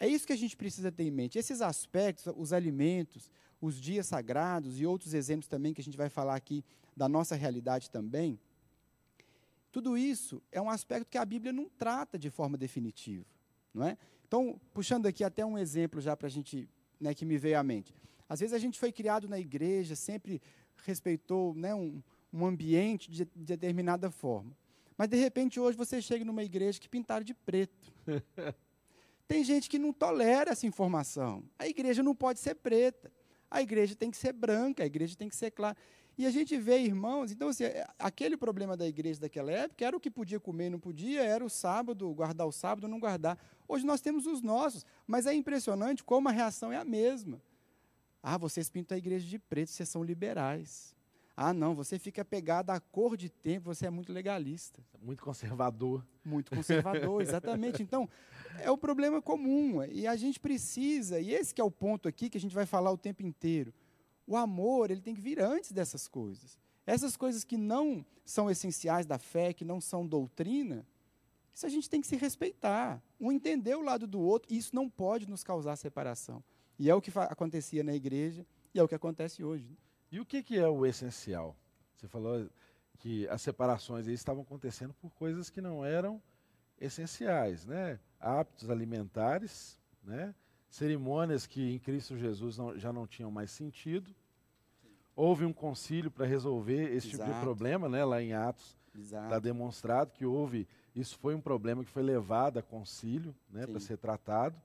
[0.00, 1.38] é isso que a gente precisa ter em mente.
[1.38, 6.08] Esses aspectos, os alimentos, os dias sagrados e outros exemplos também que a gente vai
[6.08, 6.64] falar aqui
[6.98, 8.38] da nossa realidade também,
[9.70, 13.24] tudo isso é um aspecto que a Bíblia não trata de forma definitiva,
[13.72, 13.96] não é?
[14.26, 16.68] Então, puxando aqui até um exemplo já para a gente,
[17.00, 17.94] né, que me veio à mente.
[18.28, 20.42] Às vezes a gente foi criado na igreja, sempre
[20.84, 24.54] respeitou né, um, um ambiente de, de determinada forma.
[24.96, 27.92] Mas, de repente, hoje você chega numa igreja que pintaram de preto.
[29.28, 31.44] Tem gente que não tolera essa informação.
[31.58, 33.12] A igreja não pode ser preta.
[33.50, 35.76] A igreja tem que ser branca, a igreja tem que ser clara.
[36.18, 39.96] E a gente vê irmãos, então assim, é, aquele problema da igreja daquela época era
[39.96, 43.38] o que podia comer e não podia, era o sábado, guardar o sábado, não guardar.
[43.68, 47.40] Hoje nós temos os nossos, mas é impressionante como a reação é a mesma.
[48.20, 50.92] Ah, vocês pintam a igreja de preto, vocês são liberais.
[51.36, 54.82] Ah, não, você fica pegado à cor de tempo, você é muito legalista.
[55.00, 56.04] Muito conservador.
[56.24, 57.80] Muito conservador, exatamente.
[57.80, 58.08] Então,
[58.58, 59.84] é o problema comum.
[59.84, 62.66] E a gente precisa, e esse que é o ponto aqui que a gente vai
[62.66, 63.72] falar o tempo inteiro.
[64.28, 66.58] O amor, ele tem que vir antes dessas coisas.
[66.86, 70.86] Essas coisas que não são essenciais da fé, que não são doutrina,
[71.54, 73.02] isso a gente tem que se respeitar.
[73.18, 76.44] Um entender o lado do outro, e isso não pode nos causar separação.
[76.78, 79.74] E é o que acontecia na igreja, e é o que acontece hoje.
[80.12, 81.56] E o que, que é o essencial?
[81.96, 82.50] Você falou
[82.98, 86.22] que as separações estavam acontecendo por coisas que não eram
[86.78, 87.98] essenciais, né?
[88.20, 90.34] Hábitos alimentares, né?
[90.68, 94.14] Cerimônias que em Cristo Jesus não, já não tinham mais sentido.
[95.16, 97.24] Houve um concílio para resolver esse Exato.
[97.24, 98.04] tipo de problema, né?
[98.04, 100.68] Lá em Atos está demonstrado que houve.
[100.94, 103.66] Isso foi um problema que foi levado a concílio, né?
[103.66, 104.60] Para ser tratado.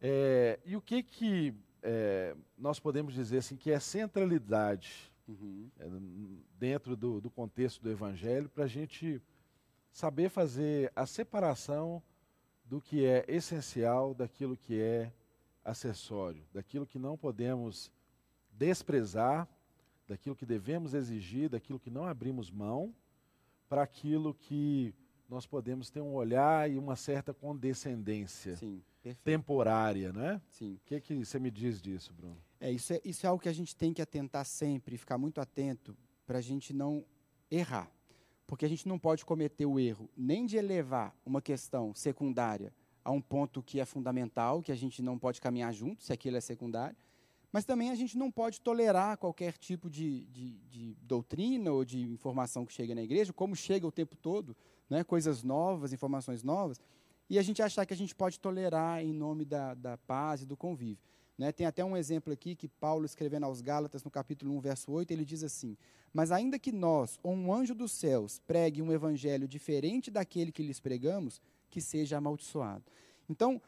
[0.00, 5.70] É, e o que que é, nós podemos dizer assim que é centralidade uhum.
[5.78, 5.86] é,
[6.58, 9.22] dentro do, do, contexto do Evangelho para a gente
[9.90, 12.02] saber fazer a separação
[12.66, 15.12] do que é essencial daquilo que é
[15.64, 17.90] acessório, daquilo que não podemos
[18.52, 19.48] desprezar,
[20.06, 22.94] daquilo que devemos exigir, daquilo que não abrimos mão,
[23.68, 24.94] para aquilo que
[25.28, 28.56] nós podemos ter um olhar e uma certa condescendência.
[28.56, 28.82] Sim
[29.14, 30.40] temporária, né?
[30.50, 30.74] Sim.
[30.74, 32.36] O que, que você me diz disso, Bruno?
[32.58, 35.40] É isso, é, isso é algo que a gente tem que atentar sempre, ficar muito
[35.40, 37.04] atento para a gente não
[37.50, 37.90] errar.
[38.46, 42.72] Porque a gente não pode cometer o erro nem de elevar uma questão secundária
[43.04, 46.36] a um ponto que é fundamental, que a gente não pode caminhar junto, se aquilo
[46.36, 46.96] é secundário,
[47.52, 52.02] mas também a gente não pode tolerar qualquer tipo de, de, de doutrina ou de
[52.02, 54.56] informação que chega na igreja, como chega o tempo todo,
[54.90, 56.80] né, coisas novas, informações novas,
[57.30, 60.46] e a gente achar que a gente pode tolerar em nome da, da paz e
[60.46, 61.02] do convívio.
[61.38, 61.52] Né?
[61.52, 65.10] Tem até um exemplo aqui que Paulo, escrevendo aos Gálatas, no capítulo 1, verso 8,
[65.10, 65.76] ele diz assim:
[66.12, 70.62] Mas ainda que nós, ou um anjo dos céus, pregue um evangelho diferente daquele que
[70.62, 72.84] lhes pregamos, que seja amaldiçoado.
[73.28, 73.60] Então,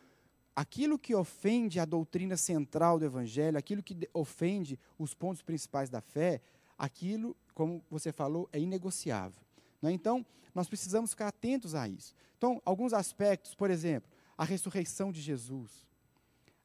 [0.57, 6.01] aquilo que ofende a doutrina central do evangelho, aquilo que ofende os pontos principais da
[6.01, 6.41] fé,
[6.79, 9.43] aquilo, como você falou, é inegociável.
[9.83, 9.93] Né?
[9.93, 12.15] Então, nós precisamos ficar atentos a isso.
[12.37, 15.88] Então, alguns aspectos, por exemplo, a ressurreição de Jesus,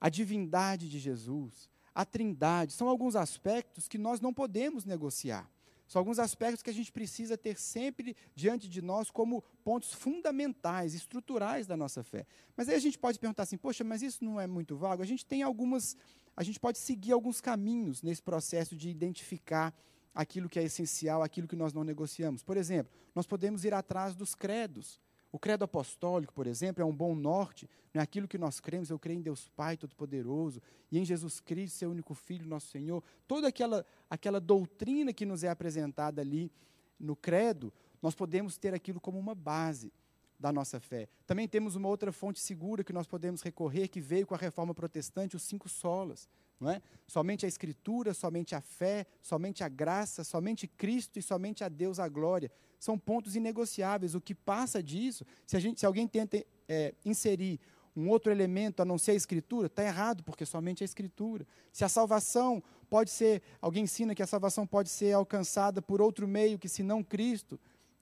[0.04, 5.50] a divindade de Jesus, a trindade, são alguns aspectos que nós não podemos negociar.
[5.88, 10.94] São alguns aspectos que a gente precisa ter sempre diante de nós como pontos fundamentais,
[10.94, 12.28] estruturais da nossa fé.
[12.58, 15.02] Mas aí a gente pode perguntar assim: poxa, mas isso não é muito vago?
[15.02, 15.96] A gente tem algumas,
[16.36, 19.74] a gente pode seguir alguns caminhos nesse processo de identificar
[20.14, 22.44] aquilo que é essencial, aquilo que nós não negociamos.
[22.44, 25.00] Por exemplo, nós podemos ir atrás dos credos.
[25.34, 29.00] O credo apostólico, por exemplo, é um bom norte, não é que nós cremos, eu
[29.00, 33.04] creio em Deus Pai Todo-Poderoso e em Jesus Cristo, seu único Filho, nosso Senhor.
[33.28, 36.52] Toda aquela, aquela doutrina que nos é apresentada ali
[37.00, 39.92] no credo, nós podemos ter aquilo como uma base
[40.40, 41.10] da nossa fé.
[41.26, 44.76] Também temos uma outra fonte segura que nós podemos recorrer, que veio com a reforma
[44.76, 46.30] protestante, os cinco solas.
[46.60, 46.80] Não é?
[47.08, 52.00] Somente a Escritura, somente a fé, somente a graça, somente Cristo e somente a Deus
[52.00, 52.52] a glória.
[52.84, 54.14] São pontos inegociáveis.
[54.14, 57.58] O que passa disso, se, gente, se alguém tenta é, inserir
[57.96, 61.48] um outro elemento a não ser a Escritura, está errado, porque somente a Escritura.
[61.72, 66.28] Se a salvação pode ser, alguém ensina que a salvação pode ser alcançada por outro
[66.28, 67.58] meio que senão Cristo,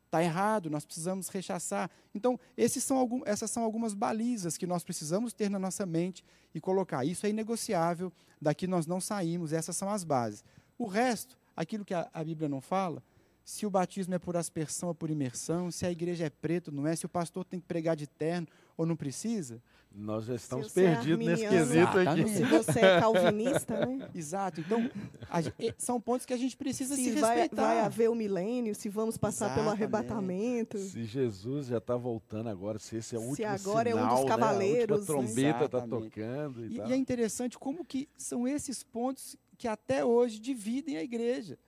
[0.07, 1.87] está errado, nós precisamos rechaçar.
[2.15, 2.39] Então,
[2.79, 6.23] são algum, essas são algumas balizas que nós precisamos ter na nossa mente
[6.55, 7.05] e colocar.
[7.05, 10.43] Isso é inegociável, daqui nós não saímos, essas são as bases.
[10.75, 13.03] O resto, aquilo que a, a Bíblia não fala,
[13.43, 16.85] se o batismo é por aspersão ou por imersão, se a igreja é preta, não
[16.87, 19.61] é, se o pastor tem que pregar de terno ou não precisa.
[19.93, 22.29] Nós já estamos é perdidos nesse arminiano, quesito aqui.
[22.29, 24.09] Se você é calvinista, né?
[24.15, 24.61] Exato.
[24.61, 24.89] Então,
[25.29, 25.39] a
[25.77, 27.67] são pontos que a gente precisa se, Se vai, respeitar.
[27.67, 29.83] vai haver o milênio, se vamos passar pelo Exatamente.
[29.83, 30.77] arrebatamento.
[30.77, 34.07] Se Jesus já está voltando agora, se esse é o Se último agora é um
[34.07, 35.19] dos cavaleiros, a né?
[35.19, 36.89] última trombeta está tocando e, E, tal.
[36.89, 41.59] e é interessante como que são esses pontos que até hoje dividem a igreja.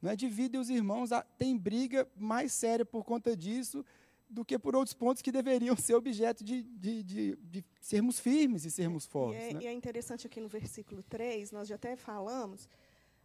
[0.00, 0.16] Né?
[0.16, 3.84] Dividem os irmãos, a- tem briga mais séria por conta disso
[4.28, 8.64] do que por outros pontos que deveriam ser objeto de, de, de, de sermos firmes
[8.64, 9.42] e sermos E fortes.
[9.42, 9.60] é, né?
[9.62, 12.68] e é interessante aqui no versículo 3, nós já até falamos,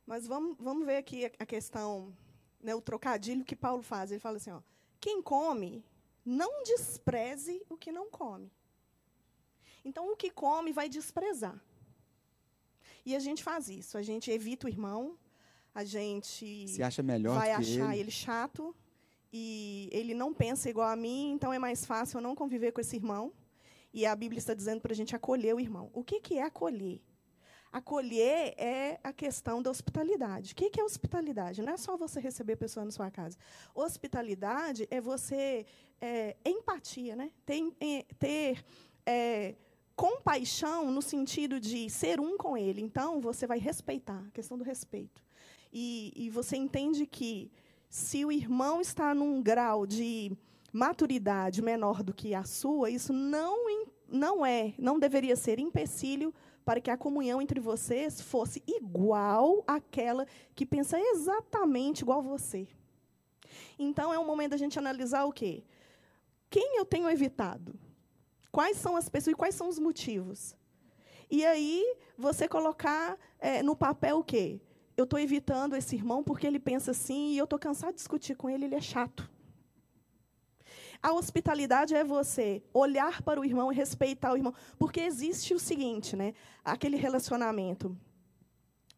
[0.05, 2.11] mas vamos, vamos ver aqui a, a questão,
[2.61, 4.11] né, o trocadilho que Paulo faz.
[4.11, 4.61] Ele fala assim: ó,
[4.99, 5.85] quem come,
[6.25, 8.51] não despreze o que não come.
[9.83, 11.61] Então, o que come vai desprezar.
[13.05, 15.15] E a gente faz isso, a gente evita o irmão,
[15.75, 17.99] a gente Se acha melhor vai achar ele.
[18.03, 18.73] ele chato
[19.31, 22.79] e ele não pensa igual a mim, então é mais fácil eu não conviver com
[22.79, 23.33] esse irmão.
[23.93, 25.89] E a Bíblia está dizendo para a gente acolher o irmão.
[25.93, 27.01] O que, que é acolher?
[27.73, 30.53] Acolher é a questão da hospitalidade.
[30.53, 31.61] O que, que é hospitalidade?
[31.61, 33.37] Não é só você receber a pessoa na sua casa.
[33.73, 35.65] Hospitalidade é você
[35.99, 37.31] é, empatia, né?
[37.45, 38.65] Ter, é, ter
[39.05, 39.55] é,
[39.93, 42.81] compaixão no sentido de ser um com ele.
[42.81, 45.24] Então, você vai respeitar, a questão do respeito.
[45.77, 47.51] E, e você entende que
[47.89, 50.31] se o irmão está num grau de
[50.71, 56.33] maturidade menor do que a sua, isso não, não é, não deveria ser empecilho
[56.63, 62.69] para que a comunhão entre vocês fosse igual àquela que pensa exatamente igual você.
[63.77, 65.61] Então é um momento da gente analisar o quê?
[66.49, 67.77] Quem eu tenho evitado?
[68.49, 70.55] Quais são as pessoas e quais são os motivos?
[71.29, 74.61] E aí você colocar eh, no papel o quê?
[74.97, 78.35] Eu estou evitando esse irmão porque ele pensa assim e eu estou cansado de discutir
[78.35, 79.29] com ele, ele é chato.
[81.01, 84.53] A hospitalidade é você olhar para o irmão e respeitar o irmão.
[84.79, 86.33] Porque existe o seguinte, né?
[86.63, 87.95] Aquele relacionamento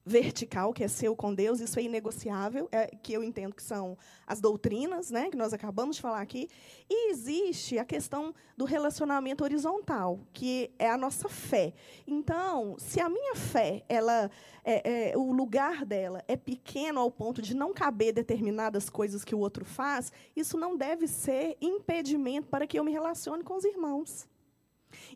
[0.07, 3.97] vertical, que é seu com Deus, isso é inegociável, é, que eu entendo que são
[4.25, 6.49] as doutrinas, né, que nós acabamos de falar aqui.
[6.89, 11.73] E existe a questão do relacionamento horizontal, que é a nossa fé.
[12.07, 14.31] Então, se a minha fé, ela,
[14.63, 19.35] é, é, o lugar dela é pequeno ao ponto de não caber determinadas coisas que
[19.35, 23.65] o outro faz, isso não deve ser impedimento para que eu me relacione com os
[23.65, 24.25] irmãos.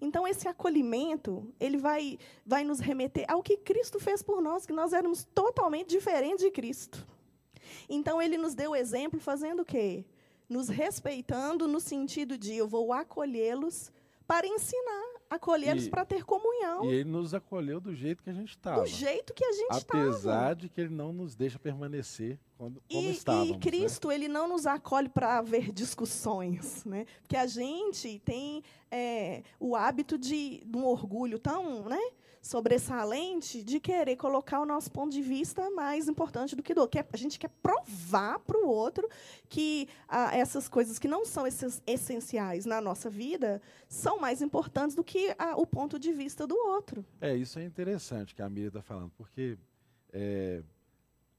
[0.01, 4.73] Então, esse acolhimento, ele vai, vai nos remeter ao que Cristo fez por nós, que
[4.73, 7.07] nós éramos totalmente diferentes de Cristo.
[7.87, 10.03] Então, ele nos deu o exemplo fazendo o quê?
[10.49, 13.91] Nos respeitando no sentido de eu vou acolhê-los
[14.25, 18.33] para ensinar, acolhê-los E- para ter comunhão, E ele nos acolheu do jeito que a
[18.33, 18.81] gente estava.
[18.81, 20.03] do jeito que a gente estava.
[20.03, 23.49] Apesar de que ele não nos deixa permanecer quando, como E, estávamos.
[23.49, 23.59] e né?
[23.59, 27.05] Cristo, ele não nos acolhe para haver discussões, né?
[27.21, 31.99] Porque a gente tem é, o hábito de, de um orgulho tão né,
[32.41, 37.05] sobressalente de querer colocar o nosso ponto de vista mais importante do que do outro.
[37.13, 39.07] A gente quer provar para o outro
[39.47, 41.45] que ah, essas coisas que não são
[41.85, 46.55] essenciais na nossa vida são mais importantes do que ah, o ponto de vista do
[46.55, 47.05] outro.
[47.21, 49.57] É, isso é interessante que a Miriam está falando, porque,
[50.11, 50.63] é,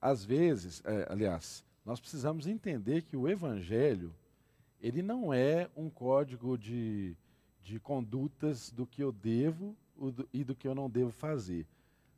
[0.00, 4.14] às vezes, é, aliás, nós precisamos entender que o Evangelho,
[4.80, 7.16] ele não é um código de,
[7.60, 9.76] de condutas do que eu devo
[10.32, 11.66] e do que eu não devo fazer.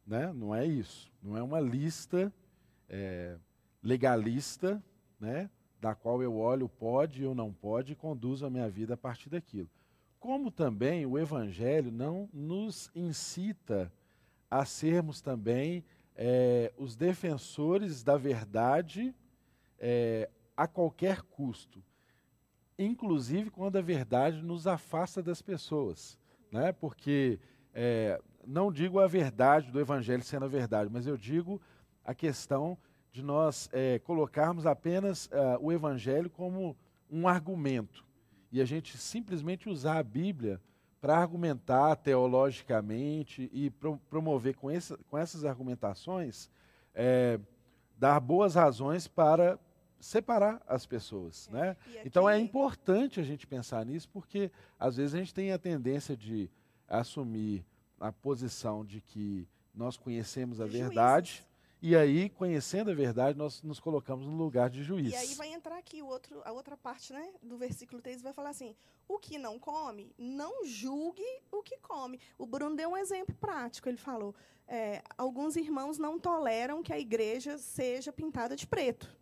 [0.07, 0.33] Né?
[0.33, 1.11] Não é isso.
[1.23, 2.33] Não é uma lista
[2.89, 3.37] é,
[3.83, 4.83] legalista,
[5.19, 5.51] né?
[5.81, 9.29] da qual eu olho pode ou não pode e conduzo a minha vida a partir
[9.29, 9.69] daquilo.
[10.19, 13.93] Como também o Evangelho não nos incita
[14.51, 15.85] a sermos também
[16.17, 19.15] é, os defensores da verdade
[19.79, 21.83] é, a qualquer custo,
[22.79, 26.19] inclusive quando a verdade nos afasta das pessoas,
[26.51, 26.73] né?
[26.73, 27.39] Porque
[27.75, 31.61] é, não digo a verdade do Evangelho sendo a verdade, mas eu digo
[32.05, 32.79] a questão
[33.13, 36.77] de nós é, colocarmos apenas ah, o Evangelho como
[37.11, 38.05] um argumento
[38.53, 40.61] e a gente simplesmente usar a Bíblia
[41.01, 46.49] para argumentar teologicamente e pro, promover com, essa, com essas argumentações,
[46.95, 47.39] é,
[47.99, 49.59] dar boas razões para
[50.01, 51.49] separar as pessoas.
[51.51, 51.77] Né?
[51.89, 55.53] E Então é aqui- importante a gente pensar nisso, porque às vezes a gente tem
[55.53, 56.51] a tendência de
[56.89, 57.65] assumir
[58.01, 61.45] a posição de que nós conhecemos a verdade,
[61.87, 65.13] e aí, conhecendo a verdade, nós nos colocamos no lugar de juiz.
[65.13, 68.49] E aí vai entrar aqui outro, a outra parte né, do versículo 3, vai falar
[68.49, 68.75] assim:
[69.07, 71.23] o que não come, não julgue
[71.53, 72.19] o que come.
[72.39, 73.87] O Bruno deu um exemplo prático.
[73.87, 74.35] Ele falou:
[74.67, 79.15] é, alguns irmãos não toleram que a igreja seja pintada de preto.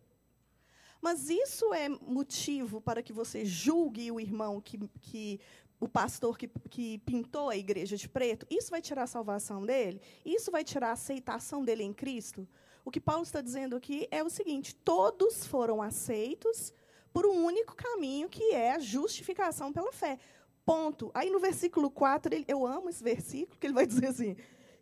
[1.01, 5.37] Mas isso é motivo para que você julgue o irmão que, que
[5.83, 10.01] o pastor que, que pintou a igreja de preto, isso vai tirar a salvação dele?
[10.25, 12.47] Isso vai tirar a aceitação dele em Cristo?
[12.85, 16.73] O que Paulo está dizendo aqui é o seguinte: todos foram aceitos
[17.11, 20.17] por um único caminho, que é a justificação pela fé.
[20.65, 21.11] Ponto.
[21.13, 24.37] Aí no versículo 4, ele, eu amo esse versículo, que ele vai dizer assim: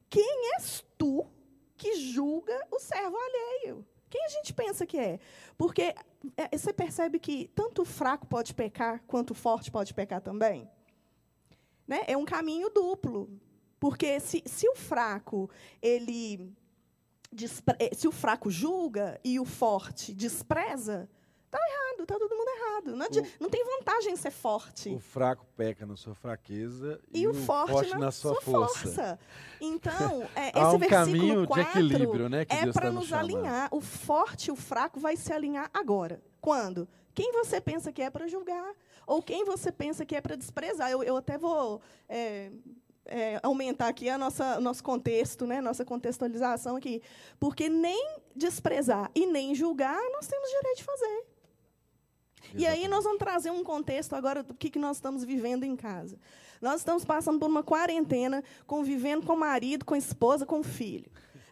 [0.07, 1.25] Quem és tu
[1.75, 3.85] que julga o servo alheio?
[4.07, 5.19] Quem a gente pensa que é?
[5.57, 5.95] Porque
[6.37, 10.69] é, você percebe que tanto o fraco pode pecar, quanto o forte pode pecar também?
[11.91, 12.05] Né?
[12.07, 13.29] É um caminho duplo.
[13.77, 15.49] Porque se, se o fraco,
[15.81, 16.53] ele
[17.79, 21.09] eh, se o fraco julga e o forte despreza,
[21.53, 22.95] Está errado, está todo mundo errado.
[22.95, 24.87] Não, o, não, tem vantagem ser forte.
[24.87, 28.41] O fraco peca na sua fraqueza e, e o, forte, forte na, na, sua, sua
[28.41, 28.79] força.
[28.79, 29.19] força.
[29.59, 33.67] Então, é, esse um versículo 4 de equilíbrio, né, é para tá nos, nos alinhar.
[33.69, 36.23] O forte e o fraco vai se alinhar agora.
[36.39, 36.87] Quando?
[37.13, 38.73] Quem você pensa que é para julgar?
[39.11, 40.89] Ou quem você pensa que é para desprezar?
[40.89, 42.49] Eu, eu até vou é,
[43.05, 47.01] é, aumentar aqui a nossa nosso contexto, né, nossa contextualização aqui,
[47.37, 51.25] porque nem desprezar e nem julgar nós temos direito de fazer.
[52.43, 52.63] Exatamente.
[52.63, 55.75] E aí nós vamos trazer um contexto agora do que, que nós estamos vivendo em
[55.75, 56.17] casa.
[56.61, 60.63] Nós estamos passando por uma quarentena, convivendo com o marido, com a esposa, com o
[60.63, 61.11] filho.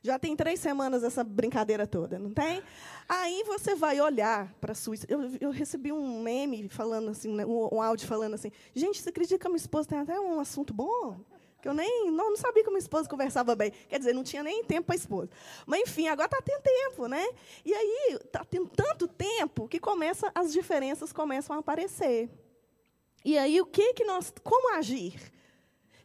[0.10, 2.64] Já tem três semanas essa brincadeira toda, não tem?
[3.08, 4.96] Aí você vai olhar para a sua.
[5.08, 9.10] Eu, eu, recebi um meme falando assim, né, um, um áudio falando assim: gente, você
[9.10, 11.20] acredita que a minha esposa tem até um assunto bom?
[11.62, 13.72] que eu nem não, não, sabia que minha esposa conversava bem.
[13.88, 15.30] Quer dizer, não tinha nem tempo para a esposa.
[15.68, 17.24] Mas, enfim, agora está tendo tempo, né?
[17.64, 22.32] E aí está tendo tanto tempo que começa, as diferenças começam a aparecer.
[23.24, 24.34] E aí, o que, que nós.
[24.42, 25.20] Como agir?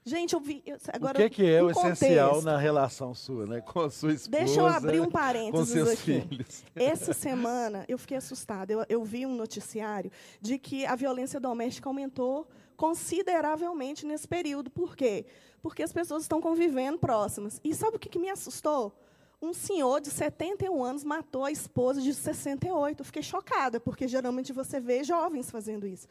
[0.06, 0.62] Gente, eu vi.
[0.92, 2.04] Agora, o que, que é o contexto.
[2.04, 3.62] essencial na relação sua, né?
[3.62, 4.44] Com a sua esposa.
[4.44, 6.20] Deixa eu abrir um parênteses com seus aqui.
[6.20, 6.62] Filhos.
[6.76, 8.70] Essa semana eu fiquei assustada.
[8.70, 10.10] Eu, eu vi um noticiário
[10.42, 12.46] de que a violência doméstica aumentou
[12.76, 14.70] consideravelmente nesse período.
[14.70, 15.24] Por quê?
[15.62, 17.58] Porque as pessoas estão convivendo próximas.
[17.64, 18.92] E sabe o que, que me assustou?
[19.40, 23.00] Um senhor de 71 anos matou a esposa de 68.
[23.00, 26.06] Eu fiquei chocada, porque geralmente você vê jovens fazendo isso.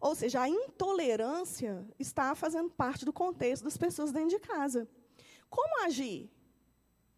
[0.00, 4.88] Ou seja, a intolerância está fazendo parte do contexto das pessoas dentro de casa.
[5.48, 6.30] Como agir?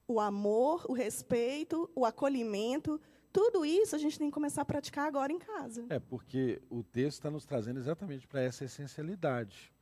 [0.06, 3.00] O amor, o respeito, o acolhimento
[3.32, 5.86] tudo isso a gente tem que começar a praticar agora em casa.
[5.90, 9.72] É, porque o texto está nos trazendo exatamente para essa essencialidade.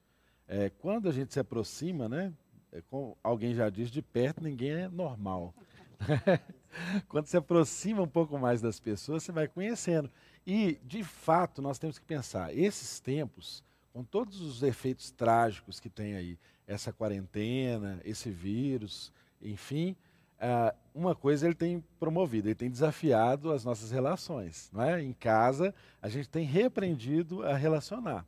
[0.49, 2.32] É, quando a gente se aproxima, né,
[2.72, 5.55] é, como alguém já diz, de perto ninguém é normal.
[7.09, 10.11] quando se aproxima um pouco mais das pessoas, você vai conhecendo.
[10.47, 15.90] E, de fato, nós temos que pensar, esses tempos, com todos os efeitos trágicos que
[15.90, 19.97] tem aí, essa quarentena, esse vírus, enfim,
[20.36, 24.70] Uh, uma coisa ele tem promovido, ele tem desafiado as nossas relações.
[24.72, 25.03] Não é?
[25.03, 28.26] Em casa, a gente tem repreendido a relacionar.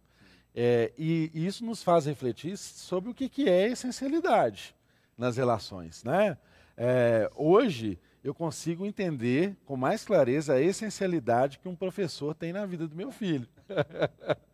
[0.54, 4.74] É, e, e, isso nos faz refletir sobre o que, que é essencialidade
[5.16, 6.02] nas relações.
[6.02, 6.36] Né?
[6.76, 12.66] É, hoje, eu consigo entender com mais clareza a essencialidade que um professor tem na
[12.66, 13.48] vida do meu filho.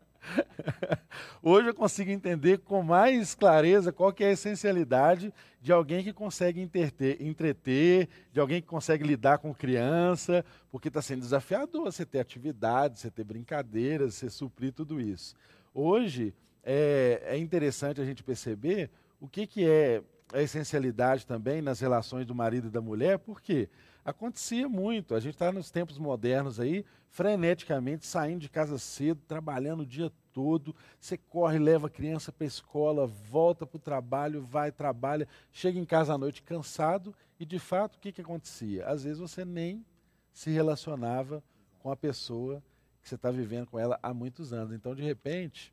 [1.43, 6.13] Hoje eu consigo entender com mais clareza qual que é a essencialidade de alguém que
[6.13, 12.05] consegue entreter, entreter de alguém que consegue lidar com criança, porque está sendo desafiador você
[12.07, 15.35] ter atividades, você ter brincadeiras, você suprir tudo isso.
[15.75, 18.91] Hoje é, é interessante a gente perceber
[19.21, 20.03] o que, que é
[20.35, 23.69] a essencialidade também nas relações do marido e da mulher, porque
[24.05, 25.15] acontecia muito.
[25.15, 30.13] A gente está nos tempos modernos aí, freneticamente, saindo de casa cedo, trabalhando o dia
[30.33, 30.75] todo.
[31.01, 35.79] Você corre, leva a criança para a escola, volta para o trabalho, vai, trabalha, chega
[35.79, 37.15] em casa à noite cansado.
[37.39, 38.87] E, de fato, o que, que acontecia?
[38.87, 39.87] Às vezes você nem
[40.33, 41.43] se relacionava
[41.79, 42.61] com a pessoa
[43.01, 44.75] que você está vivendo com ela há muitos anos.
[44.75, 45.73] Então, de repente,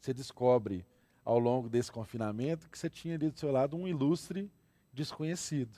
[0.00, 0.84] você descobre
[1.26, 4.48] ao longo desse confinamento que você tinha ali do seu lado um ilustre
[4.92, 5.76] desconhecido.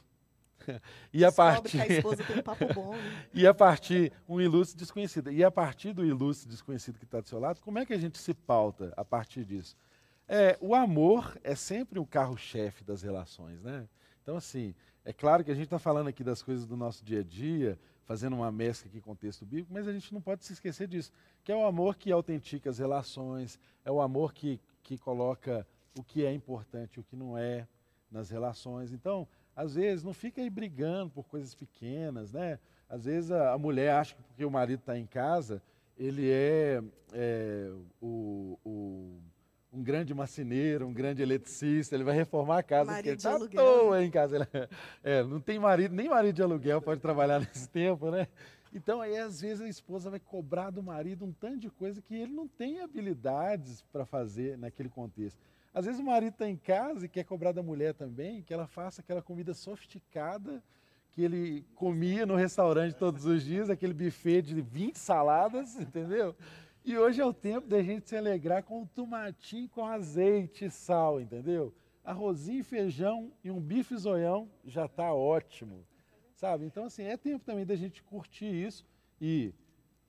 [1.11, 3.27] e a partir a esposa tem um papo bom, né?
[3.33, 7.29] e a partir um ilustre desconhecido e a partir do ilustre desconhecido que está do
[7.29, 9.77] seu lado como é que a gente se pauta a partir disso
[10.27, 13.89] é o amor é sempre o carro-chefe das relações né
[14.21, 14.75] então assim
[15.05, 17.79] é claro que a gente está falando aqui das coisas do nosso dia a dia
[18.05, 20.89] fazendo uma mescla aqui com o texto bíblico mas a gente não pode se esquecer
[20.89, 21.13] disso
[21.45, 25.67] que é o amor que autentica as relações é o amor que que coloca
[25.99, 27.67] o que é importante e o que não é
[28.11, 32.61] nas relações então às vezes não fica aí brigando por coisas pequenas, né?
[32.89, 35.61] Às vezes a, a mulher acha que porque o marido está em casa,
[35.97, 36.81] ele é,
[37.13, 37.69] é
[38.01, 39.19] o, o,
[39.73, 43.49] um grande marceneiro, um grande eletricista, ele vai reformar a casa marido ele está à
[43.49, 44.49] toa em casa.
[45.03, 48.29] É, não tem marido, nem marido de aluguel pode trabalhar nesse tempo, né?
[48.75, 52.15] Então, aí, às vezes, a esposa vai cobrar do marido um tanto de coisa que
[52.15, 55.41] ele não tem habilidades para fazer naquele contexto.
[55.73, 58.67] Às vezes, o marido está em casa e quer cobrar da mulher também que ela
[58.67, 60.63] faça aquela comida sofisticada
[61.19, 66.33] que ele comia no restaurante todos os dias, aquele buffet de 20 saladas, entendeu?
[66.85, 70.71] E hoje é o tempo da gente se alegrar com um tomatinho com azeite e
[70.71, 71.75] sal, entendeu?
[72.05, 75.85] Arrozinho, feijão e um bife zoião já está ótimo,
[76.39, 76.65] sabe?
[76.65, 78.87] Então, assim, é tempo também da gente curtir isso
[79.21, 79.53] e,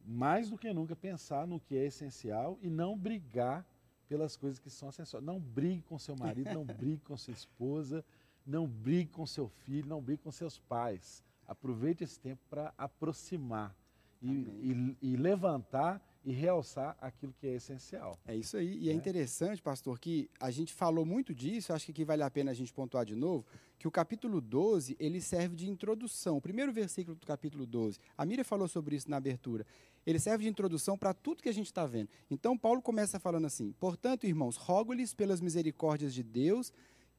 [0.05, 3.65] mais do que nunca, pensar no que é essencial e não brigar
[4.07, 5.25] pelas coisas que são acessórias.
[5.25, 8.05] Não brigue com seu marido, não brigue com sua esposa,
[8.45, 11.23] não brigue com seu filho, não brigue com seus pais.
[11.47, 13.75] Aproveite esse tempo para aproximar
[14.21, 18.19] e, e, e, levantar e realçar aquilo que é essencial.
[18.27, 18.77] É isso aí.
[18.77, 22.23] E é, é interessante, pastor, que a gente falou muito disso, acho que aqui vale
[22.23, 23.45] a pena a gente pontuar de novo,
[23.77, 26.37] que o capítulo 12, ele serve de introdução.
[26.37, 29.65] O primeiro versículo do capítulo 12, a Miriam falou sobre isso na abertura.
[30.05, 32.09] Ele serve de introdução para tudo que a gente está vendo.
[32.29, 36.73] Então, Paulo começa falando assim: Portanto, irmãos, rogo-lhes pelas misericórdias de Deus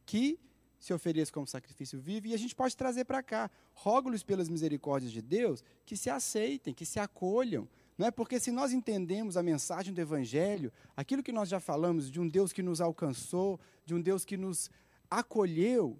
[0.04, 0.38] que
[0.78, 3.50] se ofereça como sacrifício vivo, e a gente pode trazer para cá.
[3.74, 7.68] Rogo-lhes pelas misericórdias de Deus que se aceitem, que se acolham.
[8.06, 12.20] É porque se nós entendemos a mensagem do Evangelho, aquilo que nós já falamos de
[12.20, 14.70] um Deus que nos alcançou, de um Deus que nos
[15.10, 15.98] acolheu,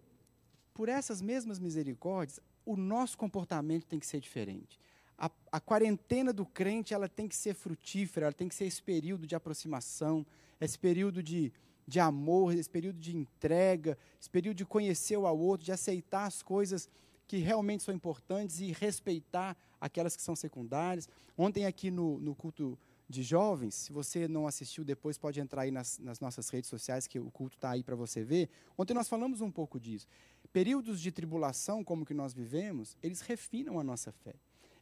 [0.73, 4.79] por essas mesmas misericórdias, o nosso comportamento tem que ser diferente.
[5.19, 8.83] A, a, quarentena do crente ela tem que ser frutífera, ela tem que ser esse
[8.83, 10.25] período de aproximação,
[10.59, 11.53] esse período de,
[11.87, 16.25] de amor, esse período de entrega, esse período de conhecer o ao outro, de aceitar
[16.25, 16.89] as coisas
[17.27, 21.09] que realmente são importantes e respeitar aquelas que são secundárias.
[21.37, 22.79] Ontem, aqui no, no culto
[23.09, 27.07] de jovens, se você não assistiu depois, pode entrar aí nas, nas nossas redes sociais,
[27.09, 28.49] que o culto está aí para você ver.
[28.79, 30.07] Ontem nós falamos um pouco disso.
[30.53, 34.35] Períodos de tribulação, como que nós vivemos, eles refinam a nossa fé.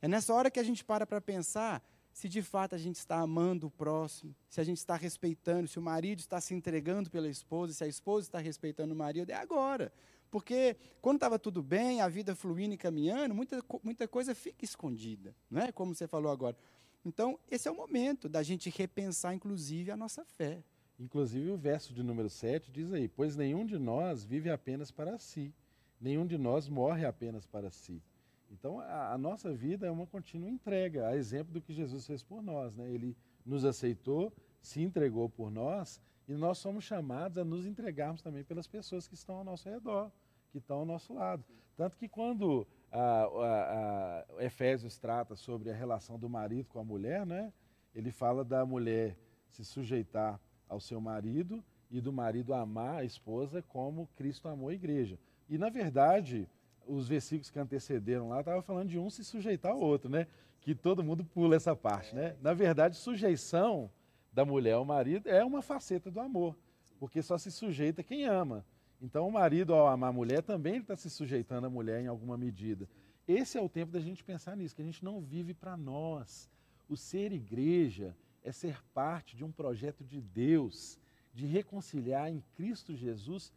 [0.02, 1.82] É nessa hora que a gente para para pensar
[2.12, 5.78] se de fato a gente está amando o próximo, se a gente está respeitando, se
[5.78, 9.34] o marido está se entregando pela esposa, se a esposa está respeitando o marido, é
[9.34, 9.92] agora.
[10.30, 15.34] Porque quando estava tudo bem, a vida fluindo e caminhando, muita, muita coisa fica escondida,
[15.50, 15.72] não é?
[15.72, 16.56] Como você falou agora.
[17.04, 20.62] Então, esse é o momento da gente repensar, inclusive, a nossa fé.
[20.98, 25.18] Inclusive, o verso de número 7 diz aí: Pois nenhum de nós vive apenas para
[25.18, 25.54] si,
[26.00, 28.02] nenhum de nós morre apenas para si.
[28.50, 32.22] Então, a, a, nossa vida é uma contínua entrega, a exemplo do que Jesus fez
[32.22, 32.74] por nós.
[32.74, 32.90] Né?
[32.90, 38.44] Ele nos aceitou, se entregou por nós, e nós somos chamados a nos entregarmos também
[38.44, 40.12] pelas pessoas que estão ao nosso redor,
[40.50, 41.42] que estão ao nosso lado.
[41.74, 46.84] Tanto que quando a, a, a Efésios trata sobre a relação do marido com a
[46.84, 47.52] mulher, né?
[47.94, 49.16] ele fala da mulher
[49.48, 54.74] se sujeitar ao seu marido e do marido amar a esposa como Cristo amou a
[54.74, 55.18] igreja.
[55.48, 56.46] E, na verdade,
[56.86, 60.26] os versículos que antecederam lá estavam falando de um se sujeitar ao outro, né?
[60.60, 62.36] Que todo mundo pula essa parte, né?
[62.42, 63.90] Na verdade, sujeição
[64.32, 66.56] da mulher ao marido é uma faceta do amor,
[66.98, 68.64] porque só se sujeita quem ama.
[69.00, 72.36] Então, o marido, ao amar a mulher, também está se sujeitando à mulher em alguma
[72.36, 72.88] medida.
[73.26, 76.50] Esse é o tempo da gente pensar nisso, que a gente não vive para nós.
[76.88, 80.98] O ser igreja é ser parte de um projeto de Deus,
[81.32, 83.52] de reconciliar em Cristo Jesus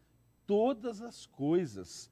[0.45, 2.11] todas as coisas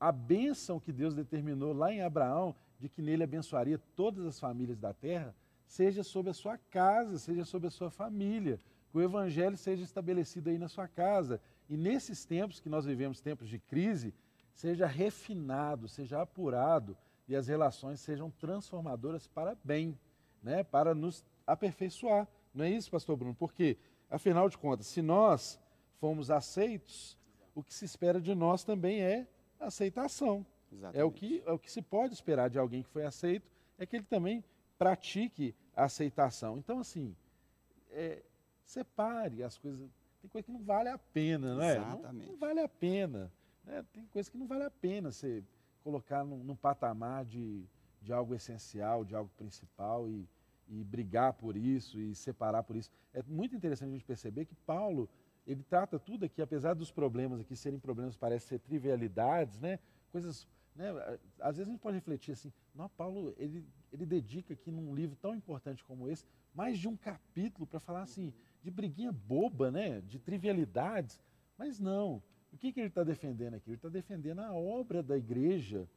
[0.00, 4.78] a bênção que Deus determinou lá em Abraão, de que nele abençoaria todas as famílias
[4.78, 5.34] da terra,
[5.68, 8.58] seja sobre a sua casa, seja sobre a sua família,
[8.90, 11.40] que o evangelho seja estabelecido aí na sua casa.
[11.68, 14.14] E nesses tempos que nós vivemos, tempos de crise,
[14.54, 16.96] seja refinado, seja apurado
[17.28, 19.96] e as relações sejam transformadoras para bem,
[20.42, 20.64] né?
[20.64, 22.26] para nos aperfeiçoar.
[22.54, 23.34] Não é isso, pastor Bruno?
[23.34, 23.76] Porque,
[24.10, 25.60] afinal de contas, se nós
[26.00, 27.16] fomos aceitos,
[27.54, 29.28] o que se espera de nós também é
[29.60, 30.46] aceitação.
[30.94, 33.84] É o, que, é o que se pode esperar de alguém que foi aceito, é
[33.84, 34.42] que ele também
[34.78, 36.58] pratique a aceitação.
[36.58, 37.14] Então, assim,
[37.90, 38.22] é,
[38.64, 39.80] separe as coisas.
[40.20, 41.76] Tem coisa que não vale a pena, não é?
[41.76, 42.26] Exatamente.
[42.26, 43.32] Não, não vale a pena.
[43.64, 43.84] Né?
[43.92, 45.42] Tem coisa que não vale a pena você
[45.84, 47.64] colocar num, num patamar de,
[48.02, 50.28] de algo essencial, de algo principal e,
[50.68, 52.90] e brigar por isso e separar por isso.
[53.12, 55.08] É muito interessante a gente perceber que Paulo
[55.46, 59.78] ele trata tudo aqui, apesar dos problemas aqui serem problemas, parece ser trivialidades, né?
[60.12, 60.90] Coisas, né?
[61.40, 65.16] Às vezes a gente pode refletir assim, não, Paulo, ele, ele dedica aqui num livro
[65.16, 66.24] tão importante como esse,
[66.54, 68.32] mais de um capítulo para falar assim,
[68.62, 70.00] de briguinha boba, né?
[70.00, 71.20] De trivialidades,
[71.56, 72.22] mas não.
[72.52, 73.70] O que, que ele está defendendo aqui?
[73.70, 75.88] Ele está defendendo a obra da igreja,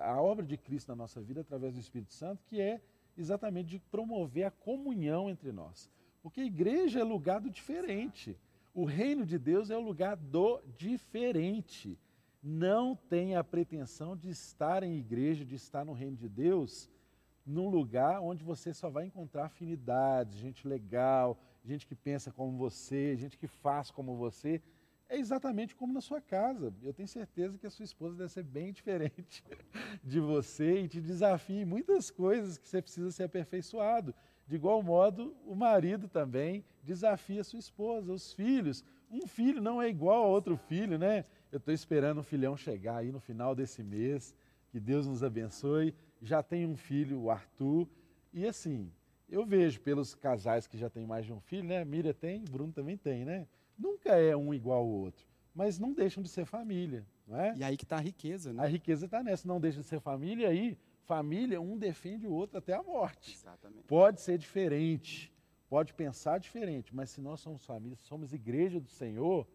[0.00, 2.80] a obra de Cristo na nossa vida através do Espírito Santo, que é
[3.16, 5.90] exatamente de promover a comunhão entre nós.
[6.22, 8.36] Porque a igreja é lugar do diferente.
[8.74, 11.98] O reino de Deus é o lugar do diferente.
[12.42, 16.90] Não tenha a pretensão de estar em igreja, de estar no reino de Deus
[17.46, 23.16] num lugar onde você só vai encontrar afinidades, gente legal, gente que pensa como você,
[23.16, 24.62] gente que faz como você.
[25.08, 26.72] É exatamente como na sua casa.
[26.82, 29.42] Eu tenho certeza que a sua esposa deve ser bem diferente
[30.04, 34.14] de você e te desafia em muitas coisas que você precisa ser aperfeiçoado.
[34.46, 38.84] De igual modo, o marido também desafia a sua esposa, os filhos.
[39.10, 41.24] Um filho não é igual a outro filho, né?
[41.50, 44.34] Eu estou esperando um filhão chegar aí no final desse mês.
[44.70, 45.92] Que Deus nos abençoe.
[46.20, 47.88] Já tem um filho, o Arthur.
[48.32, 48.92] E assim,
[49.28, 51.84] eu vejo pelos casais que já têm mais de um filho, né?
[51.84, 53.46] Miriam tem, Bruno também tem, né?
[53.78, 57.54] Nunca é um igual ao outro, mas não deixam de ser família, não é?
[57.56, 58.62] E aí que está a riqueza, né?
[58.62, 62.32] A riqueza está nessa, não deixa de ser família, e aí família, um defende o
[62.32, 63.32] outro até a morte.
[63.32, 63.84] Exatamente.
[63.86, 65.32] Pode ser diferente,
[65.68, 69.46] pode pensar diferente, mas se nós somos família, somos igreja do Senhor,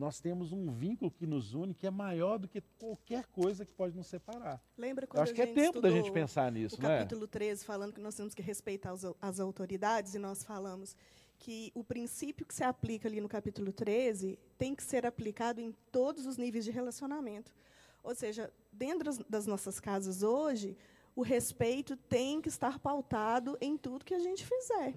[0.00, 3.72] nós temos um vínculo que nos une que é maior do que qualquer coisa que
[3.72, 4.60] pode nos separar.
[4.76, 6.98] Lembra Eu quando acho a que é tempo da gente pensar nisso, o não é?
[7.00, 10.96] capítulo 13 falando que nós temos que respeitar as, au- as autoridades e nós falamos
[11.38, 15.72] que o princípio que se aplica ali no capítulo 13 tem que ser aplicado em
[15.92, 17.54] todos os níveis de relacionamento.
[18.02, 20.76] Ou seja, dentro das nossas casas hoje,
[21.14, 24.94] o respeito tem que estar pautado em tudo que a gente fizer.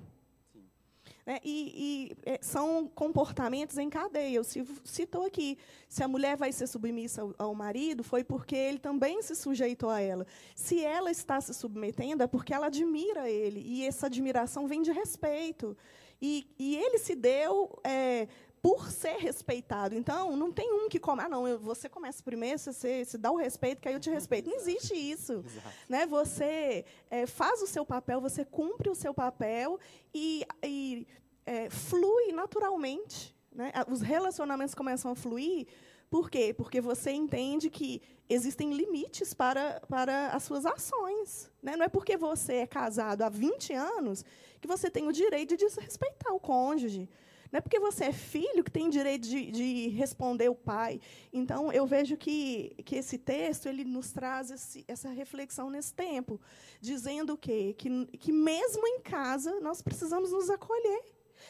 [1.26, 1.40] Né?
[1.44, 4.36] E, e, é, são comportamentos em cadeia.
[4.36, 5.58] Eu ci- citou aqui.
[5.88, 9.90] Se a mulher vai ser submissa ao, ao marido, foi porque ele também se sujeitou
[9.90, 10.26] a ela.
[10.56, 13.62] Se ela está se submetendo, é porque ela admira ele.
[13.66, 15.78] E essa admiração vem de respeito.
[16.22, 18.28] E, e ele se deu é,
[18.64, 19.94] por ser respeitado.
[19.94, 21.22] Então, não tem um que come.
[21.22, 24.10] Ah, não, eu- você começa primeiro, você, você, dá o respeito, que aí eu te
[24.10, 24.50] respeito.
[24.50, 25.76] Não existe isso Exato.
[25.90, 26.06] né?
[26.06, 29.78] Você é, faz o seu papel, você cumpre o seu papel
[30.14, 31.06] e, e,
[31.46, 33.36] é, flui naturalmente.
[33.52, 33.70] Né?
[33.92, 35.68] Os relacionamentos começam a fluir.
[36.10, 36.54] Por quê?
[36.54, 41.52] Porque você entende que existem limites para, para as suas ações.
[41.62, 41.76] Né?
[41.76, 44.24] Não é porque você é casado há 20 anos
[44.62, 47.10] que você tem o direito de desrespeitar o cônjuge.
[47.54, 51.00] Não é porque você é filho que tem direito de, de responder o pai.
[51.32, 56.42] Então, eu vejo que, que esse texto ele nos traz esse, essa reflexão nesse tempo,
[56.82, 57.76] dizendo o quê?
[57.78, 61.04] Que, que mesmo em casa nós precisamos nos acolher.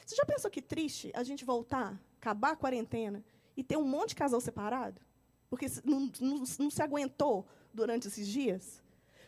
[0.06, 3.24] Você já pensou que triste a gente voltar, acabar a quarentena
[3.56, 5.00] e ter um monte de casal separado?
[5.50, 8.83] Porque não, não, não se aguentou durante esses dias?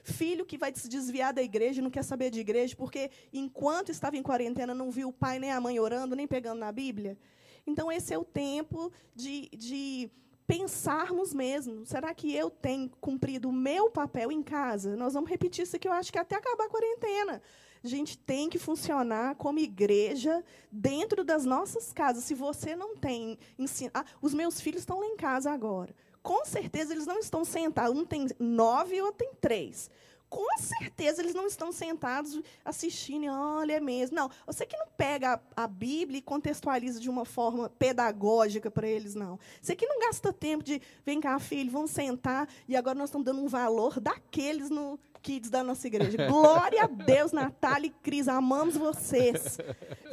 [0.05, 4.15] Filho que vai se desviar da igreja não quer saber de igreja, porque enquanto estava
[4.15, 7.17] em quarentena não viu o pai nem a mãe orando, nem pegando na Bíblia.
[7.65, 10.11] Então, esse é o tempo de, de
[10.45, 11.85] pensarmos mesmo.
[11.87, 14.95] Será que eu tenho cumprido o meu papel em casa?
[14.95, 17.41] Nós vamos repetir isso aqui, eu acho que até acabar a quarentena.
[17.83, 22.23] A gente tem que funcionar como igreja dentro das nossas casas.
[22.23, 23.91] Se você não tem ensino.
[23.93, 25.95] Ah, os meus filhos estão lá em casa agora.
[26.25, 27.95] Com certeza eles não estão sentados.
[27.95, 29.91] Um tem nove e outro tem três.
[30.27, 34.15] Com certeza eles não estão sentados assistindo, olha, é mesmo.
[34.15, 38.87] Não, você que não pega a, a Bíblia e contextualiza de uma forma pedagógica para
[38.87, 39.37] eles, não.
[39.61, 43.23] Você que não gasta tempo de, vem cá, filho, vamos sentar, e agora nós estamos
[43.23, 46.27] dando um valor daqueles no kids da nossa igreja.
[46.29, 49.57] Glória a Deus, Natália e Cris, amamos vocês.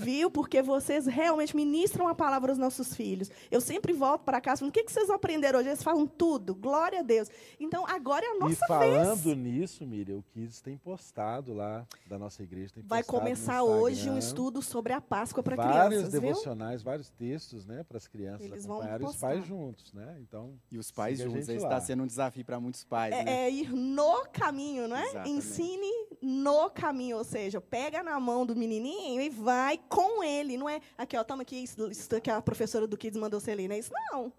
[0.00, 0.30] Viu?
[0.30, 3.30] Porque vocês realmente ministram a palavra aos nossos filhos.
[3.50, 5.68] Eu sempre volto para casa falando, o que que vocês aprenderam hoje?
[5.68, 6.54] Eles falam tudo.
[6.54, 7.28] Glória a Deus.
[7.60, 9.36] Então, agora é a nossa e falando vez.
[9.36, 12.72] nisso, Miriam, o Kids tem postado lá da nossa igreja.
[12.72, 16.20] Tem Vai começar hoje um estudo sobre a Páscoa para Vários crianças, viu?
[16.22, 20.16] devocionais, vários textos, né, para as crianças Eles vão acompanharem os pais juntos, né?
[20.20, 23.24] Então, E os pais juntos, está sendo um desafio para muitos pais, né?
[23.26, 25.01] É, é ir no caminho, não é?
[25.02, 25.30] Exatamente.
[25.30, 30.68] Ensine no caminho, ou seja, pega na mão do menininho e vai com ele, não
[30.68, 30.80] é?
[30.96, 33.78] Aqui, ó, toma aqui isso, isso que a professora do Kids mandou você ler, é
[33.78, 33.92] isso?
[34.10, 34.32] Não.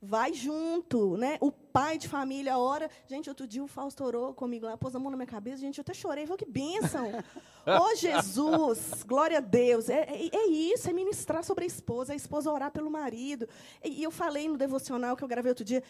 [0.00, 1.38] Vai junto, né?
[1.40, 2.90] O pai de família ora.
[3.06, 5.78] Gente, outro dia o Fausto orou comigo lá, pôs a mão na minha cabeça, gente,
[5.78, 7.10] eu até chorei, falei, que bênção.
[7.64, 9.88] Ô, Jesus, glória a Deus.
[9.88, 13.48] É, é, é isso, é ministrar sobre a esposa, a esposa orar pelo marido.
[13.84, 15.82] E, e eu falei no devocional que eu gravei outro dia,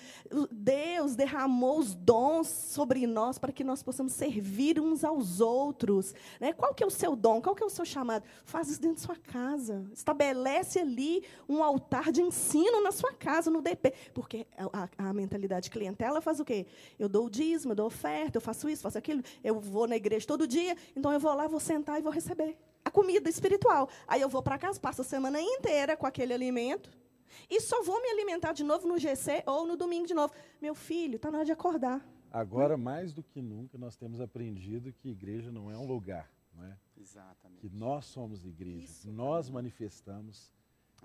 [0.50, 6.14] Deus derramou os dons sobre nós para que nós possamos servir uns aos outros.
[6.38, 6.52] Né?
[6.52, 7.40] Qual que é o seu dom?
[7.40, 8.24] Qual que é o seu chamado?
[8.44, 9.84] Faz isso dentro da sua casa.
[9.94, 13.94] Estabelece ali um altar de ensino na sua casa, no DP.
[14.12, 16.66] Porque a, a- a mentalidade clientela faz o quê?
[16.98, 19.96] Eu dou o dízimo, eu dou oferta, eu faço isso, faço aquilo, eu vou na
[19.96, 23.88] igreja todo dia, então eu vou lá, vou sentar e vou receber a comida espiritual.
[24.06, 26.90] Aí eu vou para casa, passo a semana inteira com aquele alimento.
[27.48, 30.34] E só vou me alimentar de novo no GC ou no domingo de novo.
[30.60, 32.06] Meu filho, está na hora de acordar.
[32.30, 36.64] agora mais do que nunca nós temos aprendido que igreja não é um lugar, não
[36.64, 36.76] é?
[36.98, 37.60] Exatamente.
[37.60, 39.10] Que nós somos igreja, Isso.
[39.10, 40.52] nós manifestamos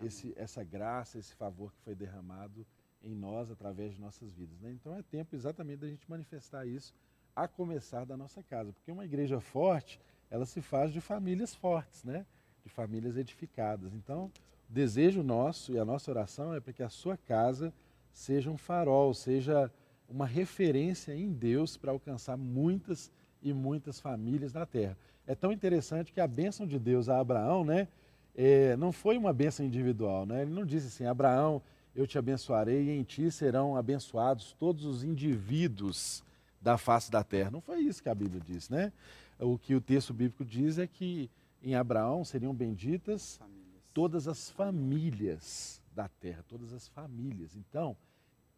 [0.01, 2.65] esse, essa graça, esse favor que foi derramado
[3.04, 4.60] em nós através de nossas vidas.
[4.60, 4.72] né?
[4.72, 6.93] Então é tempo exatamente da gente manifestar isso
[7.36, 8.74] a começar da nossa casa.
[8.74, 12.26] Porque uma igreja forte, ela se faz de famílias fortes, né?
[12.64, 13.93] de famílias edificadas.
[13.93, 14.32] Então,
[14.70, 17.74] o desejo nosso e a nossa oração é para que a sua casa
[18.12, 19.72] seja um farol, seja
[20.10, 24.98] uma referência em Deus para alcançar muitas e muitas famílias na terra.
[25.26, 27.88] É tão interessante que a bênção de Deus a Abraão, né,
[28.36, 30.41] é, não foi uma bênção individual, né?
[30.43, 31.62] Ele não disse assim, Abraão,
[31.98, 36.24] eu te abençoarei e em ti serão abençoados todos os indivíduos
[36.62, 37.50] da face da terra.
[37.50, 38.93] Não foi isso que a Bíblia diz, né?
[39.39, 41.28] O que o texto bíblico diz é que
[41.62, 43.39] em Abraão seriam benditas
[43.95, 47.56] todas as famílias da terra, todas as famílias.
[47.56, 47.98] Então,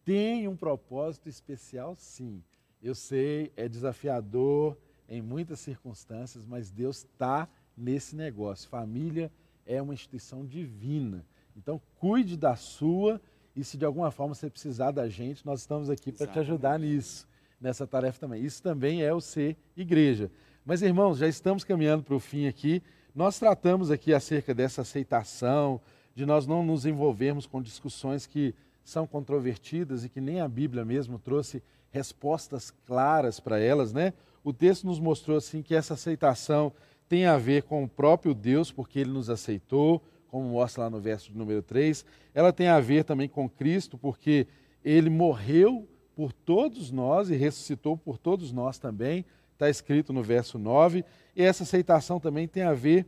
[0.03, 2.43] tem um propósito especial, sim.
[2.83, 4.77] Eu sei, é desafiador
[5.07, 8.69] em muitas circunstâncias, mas Deus está nesse negócio.
[8.69, 9.31] Família
[9.65, 11.25] é uma instituição divina.
[11.61, 13.19] Então, cuide da sua
[13.53, 16.79] e se de alguma forma você precisar da gente, nós estamos aqui para te ajudar
[16.79, 17.27] nisso,
[17.59, 18.41] nessa tarefa também.
[18.41, 20.31] Isso também é o ser igreja.
[20.65, 22.81] Mas, irmãos, já estamos caminhando para o fim aqui.
[23.13, 25.81] Nós tratamos aqui acerca dessa aceitação,
[26.15, 30.85] de nós não nos envolvermos com discussões que são controvertidas e que nem a Bíblia
[30.85, 34.13] mesmo trouxe respostas claras para elas, né?
[34.43, 36.71] O texto nos mostrou assim que essa aceitação
[37.09, 40.99] tem a ver com o próprio Deus, porque ele nos aceitou, como mostra lá no
[40.99, 42.05] verso número 3.
[42.33, 44.47] Ela tem a ver também com Cristo, porque
[44.83, 50.57] ele morreu por todos nós e ressuscitou por todos nós também, está escrito no verso
[50.57, 51.03] 9.
[51.35, 53.05] E essa aceitação também tem a ver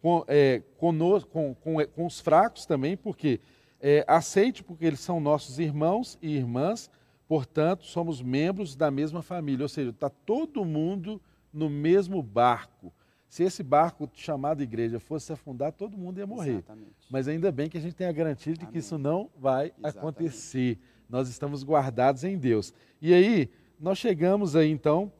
[0.00, 3.40] com, é, conosco, com, com, com os fracos também, porque
[3.80, 6.90] é, aceite porque eles são nossos irmãos e irmãs,
[7.28, 11.20] portanto, somos membros da mesma família, ou seja, está todo mundo
[11.52, 12.92] no mesmo barco.
[13.28, 16.52] Se esse barco chamado igreja fosse afundar, todo mundo ia morrer.
[16.52, 17.06] Exatamente.
[17.10, 18.72] Mas ainda bem que a gente tem a garantia de Amém.
[18.72, 19.98] que isso não vai Exatamente.
[19.98, 20.78] acontecer.
[21.08, 22.72] Nós estamos guardados em Deus.
[23.00, 25.12] E aí, nós chegamos aí então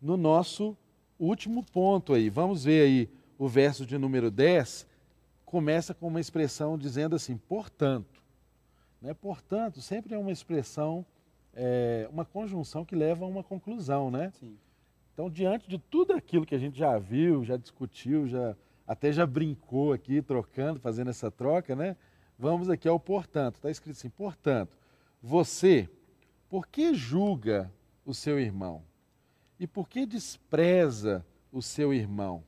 [0.00, 0.76] no nosso
[1.18, 2.30] último ponto aí.
[2.30, 4.86] Vamos ver aí o verso de número 10,
[5.44, 8.22] começa com uma expressão dizendo assim, portanto.
[9.00, 9.14] Né?
[9.14, 11.06] Portanto, sempre é uma expressão,
[11.54, 14.32] é, uma conjunção que leva a uma conclusão, né?
[14.38, 14.56] Sim.
[15.18, 18.54] Então, diante de tudo aquilo que a gente já viu, já discutiu, já
[18.86, 21.96] até já brincou aqui, trocando, fazendo essa troca, né?
[22.38, 23.56] Vamos aqui ao portanto.
[23.56, 24.78] Está escrito assim: portanto,
[25.20, 25.90] você,
[26.48, 27.68] por que julga
[28.06, 28.84] o seu irmão?
[29.58, 32.44] E por que despreza o seu irmão?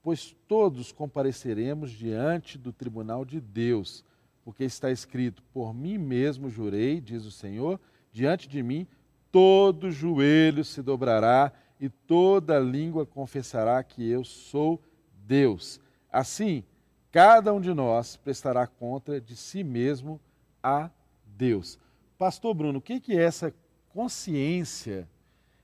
[0.00, 4.04] Pois todos compareceremos diante do tribunal de Deus,
[4.44, 7.80] porque está escrito: Por mim mesmo jurei, diz o Senhor,
[8.12, 8.86] diante de mim
[9.32, 14.80] todo joelho se dobrará e toda língua confessará que eu sou
[15.26, 15.80] Deus.
[16.10, 16.64] Assim,
[17.10, 20.20] cada um de nós prestará conta de si mesmo
[20.62, 20.90] a
[21.24, 21.78] Deus.
[22.16, 23.54] Pastor Bruno, o que é essa
[23.90, 25.08] consciência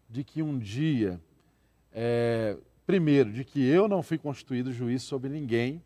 [0.09, 1.21] de que um dia,
[1.93, 2.57] é,
[2.87, 5.83] primeiro, de que eu não fui constituído juiz sobre ninguém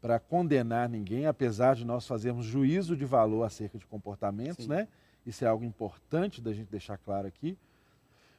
[0.00, 4.70] para condenar ninguém, apesar de nós fazermos juízo de valor acerca de comportamentos, Sim.
[4.70, 4.88] né?
[5.24, 7.58] Isso é algo importante da gente deixar claro aqui.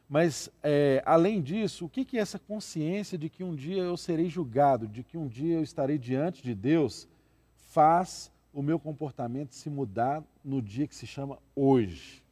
[0.10, 3.98] Mas, é, além disso, o que, que é essa consciência de que um dia eu
[3.98, 7.08] serei julgado, de que um dia eu estarei diante de Deus,
[7.70, 12.24] faz o meu comportamento se mudar no dia que se chama hoje?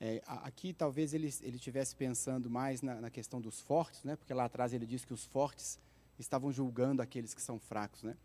[0.00, 4.16] É, aqui talvez ele estivesse pensando mais na, na, questão dos fortes, né?
[4.16, 5.78] Porque lá atrás ele diz que os fortes
[6.18, 8.16] estavam julgando aqueles que são fracos, né?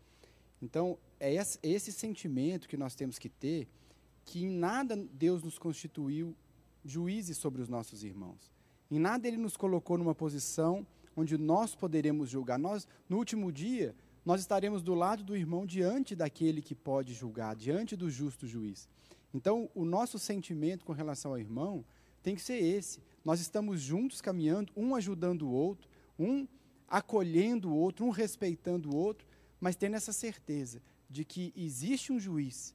[0.62, 3.68] Então é esse, esse sentimento que nós temos que ter,
[4.24, 6.34] que em nada Deus nos constituiu
[6.84, 8.53] juízes sobre os nossos irmãos.
[8.94, 10.86] Em nada ele nos colocou numa posição
[11.16, 12.60] onde nós poderemos julgar.
[12.60, 13.92] Nós, no último dia,
[14.24, 18.88] nós estaremos do lado do irmão diante daquele que pode julgar, diante do justo juiz.
[19.34, 21.84] Então, o nosso sentimento com relação ao irmão
[22.22, 23.00] tem que ser esse.
[23.24, 26.46] Nós estamos juntos caminhando, um ajudando o outro, um
[26.86, 29.26] acolhendo o outro, um respeitando o outro,
[29.60, 30.80] mas tendo essa certeza
[31.10, 32.72] de que existe um juiz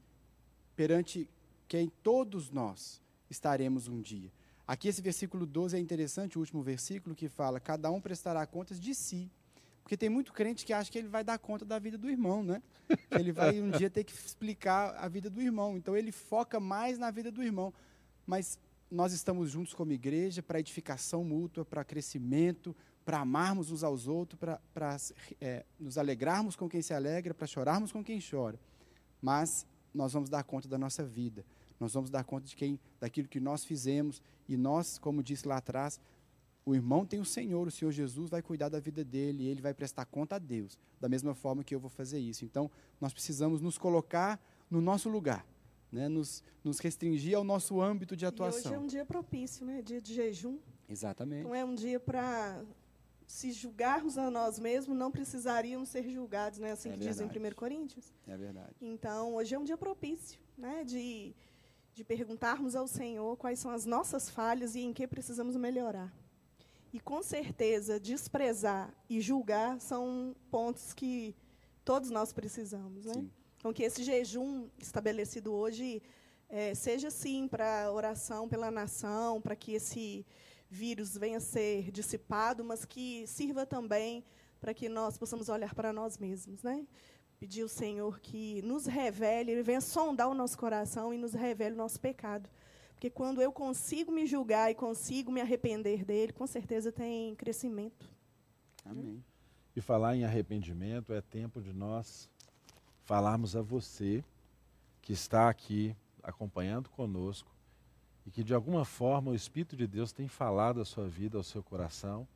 [0.76, 1.30] perante
[1.65, 4.30] quem todos nós estaremos um dia.
[4.70, 8.80] Aqui esse versículo 12 é interessante, o último versículo que fala: cada um prestará contas
[8.80, 9.28] de si.
[9.82, 12.43] Porque tem muito crente que acha que ele vai dar conta da vida do irmão,
[12.43, 12.61] né?
[13.09, 15.76] Ele vai um dia ter que explicar a vida do irmão.
[15.76, 17.74] Então ele foca mais na vida do irmão.
[18.28, 18.59] Mas
[18.91, 24.39] nós estamos juntos como igreja para edificação mútua, para crescimento, para amarmos uns aos outros,
[24.72, 24.97] para
[25.41, 28.59] é, nos alegrarmos com quem se alegra, para chorarmos com quem chora.
[29.20, 31.43] Mas nós vamos dar conta da nossa vida.
[31.80, 35.58] Nós vamos dar conta de quem, daquilo que nós fizemos e nós, como disse lá
[35.58, 36.00] atrás,
[36.66, 39.62] o irmão tem o Senhor, o Senhor Jesus vai cuidar da vida dele, e ele
[39.62, 42.46] vai prestar conta a Deus, da mesma forma que eu vou fazer isso.
[42.46, 42.70] Então,
[43.00, 45.46] nós precisamos nos colocar no nosso lugar,
[45.92, 46.08] né?
[46.08, 48.60] nos, nos restringir ao nosso âmbito de atuação.
[48.60, 49.82] E hoje é um dia propício, né?
[49.82, 50.60] dia de jejum.
[50.88, 51.44] Exatamente.
[51.44, 52.64] Não é um dia para
[53.26, 56.72] se julgarmos a nós mesmos, não precisaríamos ser julgados, né?
[56.72, 57.54] Assim É que diz em verdade.
[57.54, 58.12] 1 Coríntios.
[58.28, 58.76] É verdade.
[58.82, 60.84] Então, hoje é um dia propício, né?
[60.84, 61.36] De,
[61.94, 66.14] de perguntarmos ao Senhor quais são as nossas falhas e em que precisamos melhorar.
[66.92, 71.36] E, com certeza, desprezar e julgar são pontos que
[71.86, 73.14] todos nós precisamos, né?
[73.14, 73.32] Sim.
[73.58, 76.02] Então, que esse jejum estabelecido hoje
[76.50, 80.26] eh, seja, sim, para oração pela nação, para que esse
[80.70, 84.24] vírus venha a ser dissipado, mas que sirva também
[84.60, 86.64] para que nós possamos olhar para nós mesmos.
[86.64, 86.86] Né?
[87.40, 91.74] Pedir ao Senhor que nos revele, Ele venha sondar o nosso coração e nos revele
[91.74, 92.50] o nosso pecado.
[92.92, 98.10] Porque quando eu consigo me julgar e consigo me arrepender dele, com certeza tem crescimento.
[98.84, 99.24] Amém.
[99.74, 102.30] E falar em arrependimento é tempo de nós
[103.06, 104.24] falarmos a você
[105.02, 107.50] que está aqui acompanhando conosco
[108.26, 111.44] e que de alguma forma o Espírito de Deus tem falado a sua vida, ao
[111.44, 112.28] seu coração,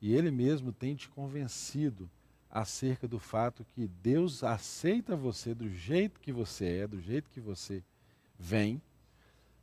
[0.00, 2.08] e ele mesmo tem te convencido
[2.54, 7.40] acerca do fato que Deus aceita você do jeito que você é, do jeito que
[7.40, 7.82] você
[8.38, 8.80] vem,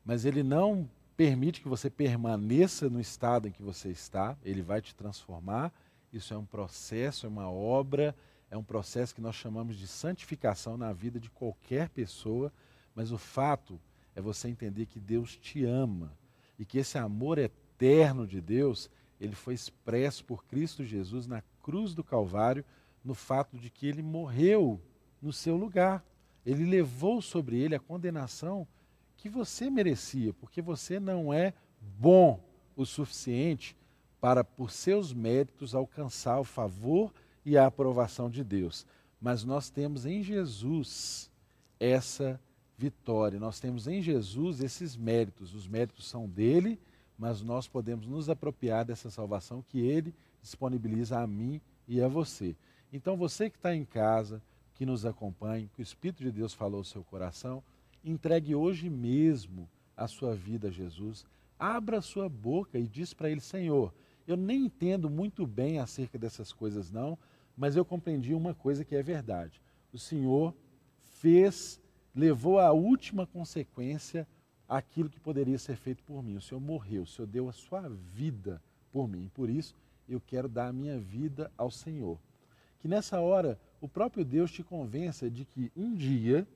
[0.03, 4.81] mas ele não permite que você permaneça no estado em que você está, ele vai
[4.81, 5.71] te transformar.
[6.11, 8.13] Isso é um processo, é uma obra,
[8.49, 12.51] é um processo que nós chamamos de santificação na vida de qualquer pessoa,
[12.93, 13.79] mas o fato
[14.13, 16.11] é você entender que Deus te ama
[16.59, 21.93] e que esse amor eterno de Deus, ele foi expresso por Cristo Jesus na cruz
[21.93, 22.65] do Calvário,
[23.03, 24.79] no fato de que ele morreu
[25.21, 26.03] no seu lugar.
[26.45, 28.67] Ele levou sobre ele a condenação
[29.17, 31.53] que você merecia, porque você não é
[31.99, 32.39] bom
[32.75, 33.75] o suficiente
[34.19, 37.13] para, por seus méritos, alcançar o favor
[37.45, 38.85] e a aprovação de Deus.
[39.19, 41.29] Mas nós temos em Jesus
[41.79, 42.39] essa
[42.77, 45.53] vitória, nós temos em Jesus esses méritos.
[45.53, 46.79] Os méritos são dele,
[47.17, 52.55] mas nós podemos nos apropriar dessa salvação que ele disponibiliza a mim e a você.
[52.91, 54.41] Então, você que está em casa,
[54.75, 57.63] que nos acompanha, que o Espírito de Deus falou ao seu coração,
[58.03, 61.25] entregue hoje mesmo a sua vida a Jesus.
[61.57, 63.93] Abra a sua boca e diz para ele: Senhor,
[64.27, 67.17] eu nem entendo muito bem acerca dessas coisas, não,
[67.55, 69.61] mas eu compreendi uma coisa que é verdade.
[69.93, 70.53] O Senhor
[71.19, 71.79] fez,
[72.15, 74.27] levou à última consequência
[74.67, 76.37] aquilo que poderia ser feito por mim.
[76.37, 78.61] O Senhor morreu, o Senhor deu a sua vida
[78.91, 79.29] por mim.
[79.33, 79.75] Por isso,
[80.07, 82.17] eu quero dar a minha vida ao Senhor.
[82.81, 86.47] Que nessa hora o próprio Deus te convença de que um dia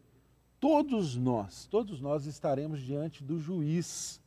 [0.60, 4.20] todos nós, todos nós estaremos diante do juiz.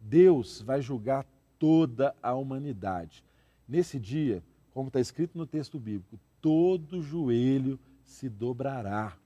[0.00, 1.24] Deus vai julgar
[1.58, 3.24] toda a humanidade.
[3.68, 4.42] Nesse dia,
[4.74, 9.16] como está escrito no texto bíblico, todo joelho se dobrará.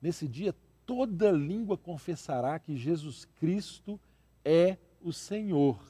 [0.00, 0.54] Nesse dia,
[0.84, 3.98] toda língua confessará que Jesus Cristo
[4.44, 5.80] é o Senhor.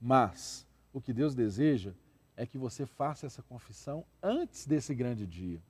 [0.00, 1.92] Mas o que Deus deseja
[2.36, 5.62] é que você faça essa confissão antes desse grande dia.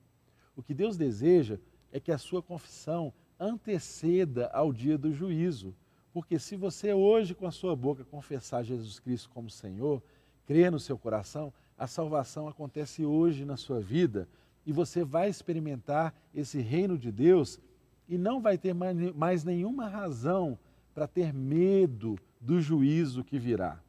[0.56, 1.58] O que Deus deseja
[1.92, 5.74] é que a sua confissão anteceda ao dia do juízo.
[6.12, 10.02] Porque se você hoje, com a sua boca, confessar Jesus Cristo como Senhor,
[10.46, 14.28] crer no seu coração, a salvação acontece hoje na sua vida
[14.64, 17.60] e você vai experimentar esse reino de Deus
[18.08, 20.58] e não vai ter mais nenhuma razão
[20.94, 23.80] para ter medo do juízo que virá.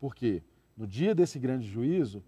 [0.00, 0.42] Porque
[0.76, 2.22] no dia desse grande juízo,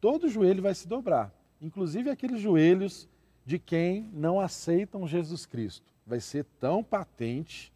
[0.00, 3.08] todo joelho vai se dobrar, inclusive aqueles joelhos
[3.44, 5.92] de quem não aceitam Jesus Cristo.
[6.06, 7.72] Vai ser tão patente,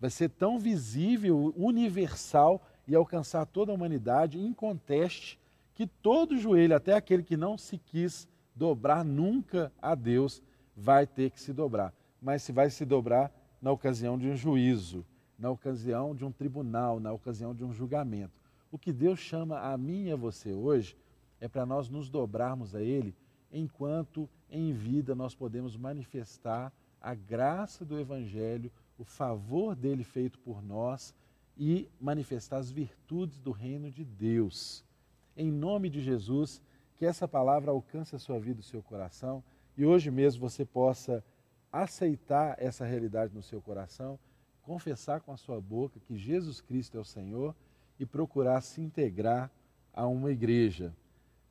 [0.00, 5.38] vai ser tão visível, universal e alcançar toda a humanidade, inconteste,
[5.74, 10.42] que todo joelho, até aquele que não se quis dobrar nunca a Deus,
[10.76, 11.92] vai ter que se dobrar.
[12.20, 15.04] Mas se vai se dobrar na ocasião de um juízo,
[15.38, 18.45] na ocasião de um tribunal, na ocasião de um julgamento.
[18.70, 20.96] O que Deus chama a mim e a você hoje
[21.40, 23.14] é para nós nos dobrarmos a Ele
[23.52, 30.62] enquanto em vida nós podemos manifestar a graça do Evangelho, o favor dele feito por
[30.62, 31.14] nós
[31.56, 34.84] e manifestar as virtudes do reino de Deus.
[35.36, 36.60] Em nome de Jesus,
[36.96, 39.44] que essa palavra alcance a sua vida, o seu coração
[39.76, 41.22] e hoje mesmo você possa
[41.70, 44.18] aceitar essa realidade no seu coração,
[44.62, 47.54] confessar com a sua boca que Jesus Cristo é o Senhor
[47.98, 49.50] e procurar se integrar
[49.92, 50.92] a uma igreja.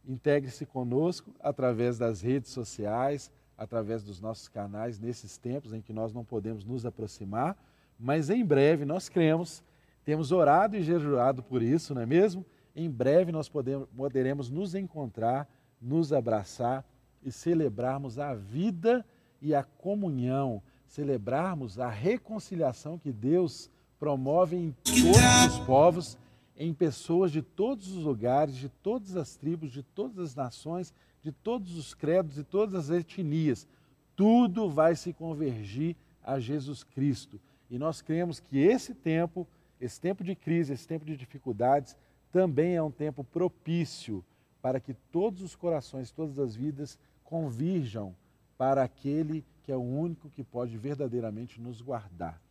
[0.07, 6.13] Integre-se conosco através das redes sociais, através dos nossos canais, nesses tempos em que nós
[6.13, 7.57] não podemos nos aproximar,
[7.99, 9.63] mas em breve nós cremos,
[10.03, 12.45] temos orado e jejuado por isso, não é mesmo?
[12.75, 15.49] Em breve nós podemos, poderemos nos encontrar,
[15.81, 16.85] nos abraçar
[17.23, 19.03] e celebrarmos a vida
[19.41, 26.17] e a comunhão, celebrarmos a reconciliação que Deus promove em todos os povos
[26.57, 31.31] em pessoas de todos os lugares, de todas as tribos, de todas as nações, de
[31.31, 33.67] todos os credos, de todas as etnias.
[34.15, 37.39] Tudo vai se convergir a Jesus Cristo.
[37.69, 39.47] E nós cremos que esse tempo,
[39.79, 41.97] esse tempo de crise, esse tempo de dificuldades,
[42.31, 44.23] também é um tempo propício
[44.61, 48.15] para que todos os corações, todas as vidas convirjam
[48.57, 52.41] para aquele que é o único que pode verdadeiramente nos guardar.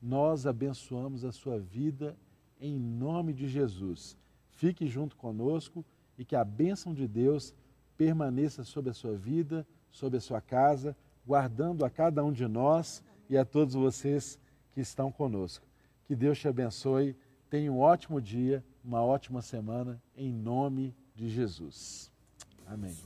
[0.00, 2.16] Nós abençoamos a sua vida
[2.62, 4.16] em nome de Jesus.
[4.52, 5.84] Fique junto conosco
[6.16, 7.52] e que a bênção de Deus
[7.98, 10.96] permaneça sobre a sua vida, sobre a sua casa,
[11.26, 14.38] guardando a cada um de nós e a todos vocês
[14.72, 15.66] que estão conosco.
[16.04, 17.16] Que Deus te abençoe.
[17.50, 22.10] Tenha um ótimo dia, uma ótima semana, em nome de Jesus.
[22.66, 22.96] Amém.